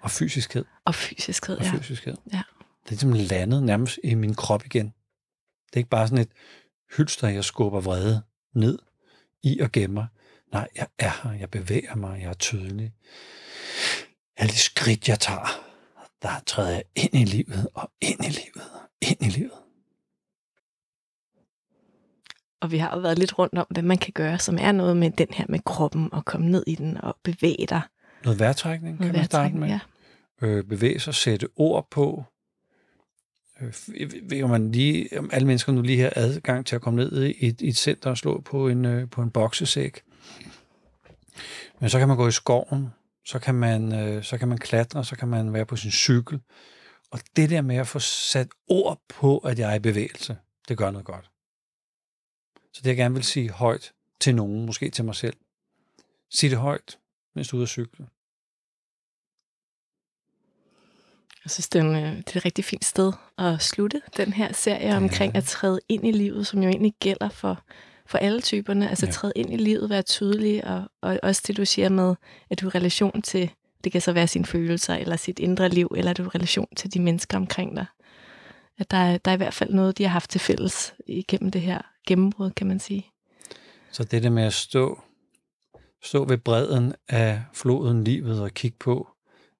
Og 0.00 0.10
fysiskhed. 0.10 0.64
og 0.84 0.94
fysiskhed. 0.94 1.56
Og 1.58 1.64
Ja. 1.64 1.70
fysiskhed. 1.70 2.16
Ja. 2.32 2.42
Det 2.82 2.86
er 2.86 2.90
ligesom 2.90 3.12
landet 3.12 3.62
nærmest 3.62 3.98
i 4.04 4.14
min 4.14 4.34
krop 4.34 4.64
igen. 4.64 4.86
Det 5.66 5.72
er 5.72 5.78
ikke 5.78 5.90
bare 5.90 6.08
sådan 6.08 6.22
et 6.24 6.30
hylster, 6.96 7.28
jeg 7.28 7.44
skubber 7.44 7.80
vrede 7.80 8.22
ned 8.54 8.78
i 9.42 9.60
og 9.60 9.72
gemmer. 9.72 10.06
Nej, 10.52 10.68
jeg 10.76 10.86
er 10.98 11.28
her, 11.28 11.32
jeg 11.32 11.50
bevæger 11.50 11.94
mig, 11.94 12.20
jeg 12.20 12.28
er 12.30 12.34
tydelig. 12.34 12.92
Alle 14.36 14.52
de 14.52 14.58
skridt, 14.58 15.08
jeg 15.08 15.20
tager, 15.20 15.64
der 16.22 16.40
træder 16.46 16.70
jeg 16.70 16.84
ind 16.96 17.14
i 17.14 17.24
livet, 17.24 17.68
og 17.74 17.90
ind 18.00 18.24
i 18.24 18.28
livet, 18.28 18.70
og 18.74 18.88
ind 19.02 19.22
i 19.22 19.28
livet. 19.28 19.52
Og 22.60 22.70
vi 22.70 22.78
har 22.78 22.94
jo 22.94 23.00
været 23.00 23.18
lidt 23.18 23.38
rundt 23.38 23.58
om, 23.58 23.66
hvad 23.70 23.82
man 23.82 23.98
kan 23.98 24.12
gøre, 24.12 24.38
som 24.38 24.58
er 24.60 24.72
noget 24.72 24.96
med 24.96 25.10
den 25.10 25.26
her 25.30 25.44
med 25.48 25.58
kroppen, 25.64 26.12
og 26.12 26.24
komme 26.24 26.50
ned 26.50 26.64
i 26.66 26.74
den 26.74 26.96
og 26.96 27.16
bevæge 27.22 27.66
dig. 27.68 27.82
Noget 28.24 28.38
vejrtrækning 28.38 28.98
kan 28.98 29.06
Noget 29.06 29.16
man 29.16 29.24
starte 29.24 29.54
med. 29.54 29.68
vejrtrækning, 29.68 29.90
ja. 30.42 30.46
øh, 30.46 30.64
bevæge 30.64 31.00
sig, 31.00 31.14
sætte 31.14 31.48
ord 31.56 31.88
på. 31.90 32.24
Øh, 33.60 33.74
ved 34.30 34.46
man 34.46 34.72
lige, 34.72 35.18
om 35.18 35.30
alle 35.32 35.46
mennesker 35.46 35.72
nu 35.72 35.82
lige 35.82 36.00
har 36.00 36.12
adgang 36.16 36.66
til 36.66 36.76
at 36.76 36.82
komme 36.82 36.96
ned 36.96 37.24
i 37.24 37.46
et, 37.46 37.60
i 37.60 37.68
et 37.68 37.76
center 37.76 38.10
og 38.10 38.18
slå 38.18 38.40
på 38.40 38.68
en, 38.68 38.84
øh, 38.84 39.10
på 39.10 39.22
en 39.22 39.30
boksesæk. 39.30 40.02
Men 41.80 41.90
så 41.90 41.98
kan 41.98 42.08
man 42.08 42.16
gå 42.16 42.28
i 42.28 42.32
skoven, 42.32 42.88
så 43.24 43.38
kan 43.38 43.54
man, 43.54 43.94
øh, 43.94 44.24
så 44.24 44.38
kan 44.38 44.48
man 44.48 44.58
klatre, 44.58 45.04
så 45.04 45.16
kan 45.16 45.28
man 45.28 45.52
være 45.52 45.66
på 45.66 45.76
sin 45.76 45.90
cykel. 45.90 46.40
Og 47.10 47.20
det 47.36 47.50
der 47.50 47.62
med 47.62 47.76
at 47.76 47.86
få 47.86 47.98
sat 47.98 48.48
ord 48.68 49.00
på, 49.08 49.38
at 49.38 49.58
jeg 49.58 49.70
er 49.70 49.74
i 49.74 49.78
bevægelse, 49.78 50.36
det 50.68 50.78
gør 50.78 50.90
noget 50.90 51.06
godt. 51.06 51.30
Så 52.72 52.80
det 52.82 52.86
jeg 52.86 52.96
gerne 52.96 53.14
vil 53.14 53.24
sige 53.24 53.50
højt 53.50 53.92
til 54.20 54.34
nogen, 54.34 54.66
måske 54.66 54.90
til 54.90 55.04
mig 55.04 55.14
selv. 55.14 55.36
Sig 56.30 56.50
det 56.50 56.58
højt, 56.58 56.98
mens 57.38 57.48
du 57.48 57.56
er 57.56 57.58
ude 57.58 57.62
at 57.62 57.68
cykle. 57.68 58.06
Jeg 61.44 61.50
synes, 61.50 61.68
det 61.68 61.78
er, 61.78 61.82
en, 61.82 61.96
øh, 61.96 62.16
det 62.16 62.34
er 62.34 62.36
et 62.36 62.44
rigtig 62.44 62.64
fint 62.64 62.84
sted 62.84 63.12
at 63.38 63.62
slutte 63.62 64.02
den 64.16 64.32
her 64.32 64.52
serie 64.52 64.96
omkring 64.96 65.36
at 65.36 65.44
træde 65.44 65.80
ind 65.88 66.06
i 66.06 66.10
livet, 66.12 66.46
som 66.46 66.62
jo 66.62 66.68
egentlig 66.68 66.94
gælder 67.00 67.28
for, 67.28 67.64
for 68.06 68.18
alle 68.18 68.40
typerne. 68.40 68.88
Altså 68.90 69.06
Ja. 69.06 69.12
træde 69.12 69.32
ind 69.36 69.52
i 69.52 69.56
livet, 69.56 69.90
være 69.90 70.02
tydelig, 70.02 70.64
og, 70.64 70.84
og 71.00 71.20
også 71.22 71.42
det, 71.46 71.56
du 71.56 71.64
siger 71.64 71.88
med, 71.88 72.14
at 72.50 72.60
du 72.60 72.66
er 72.66 72.74
relation 72.74 73.22
til, 73.22 73.50
det 73.84 73.92
kan 73.92 74.00
så 74.00 74.12
være 74.12 74.26
sine 74.28 74.44
følelser, 74.44 74.94
eller 74.94 75.16
sit 75.16 75.38
indre 75.38 75.68
liv, 75.68 75.92
eller 75.96 76.12
du 76.12 76.24
er 76.24 76.34
relation 76.34 76.68
til 76.76 76.94
de 76.94 77.00
mennesker 77.00 77.36
omkring 77.36 77.76
dig. 77.76 77.86
At 78.78 78.90
der, 78.90 78.96
er, 78.96 79.18
der 79.18 79.30
er 79.30 79.34
i 79.34 79.36
hvert 79.36 79.54
fald 79.54 79.74
noget, 79.74 79.98
de 79.98 80.02
har 80.02 80.10
haft 80.10 80.30
til 80.30 80.40
fælles 80.40 80.94
igennem 81.06 81.50
det 81.50 81.60
her 81.60 81.80
gennembrud, 82.06 82.50
kan 82.50 82.66
man 82.66 82.80
sige. 82.80 83.06
Så 83.92 84.04
det 84.04 84.22
der 84.22 84.30
med 84.30 84.42
at 84.42 84.52
stå, 84.52 85.00
stå 86.02 86.24
ved 86.24 86.38
bredden 86.38 86.94
af 87.08 87.44
floden 87.52 88.04
livet 88.04 88.42
og 88.42 88.50
kigge 88.50 88.76
på, 88.80 89.08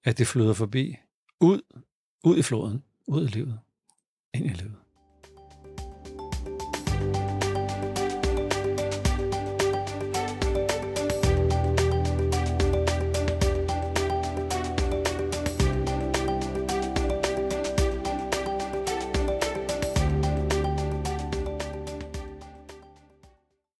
at 0.03 0.17
det 0.17 0.27
flyder 0.27 0.53
forbi. 0.53 0.95
Ud, 1.39 1.61
ud 2.23 2.37
i 2.37 2.41
floden, 2.41 2.83
ud 3.07 3.23
i 3.23 3.27
livet, 3.27 3.59
ind 4.33 4.45
i 4.45 4.49
livet. 4.49 4.78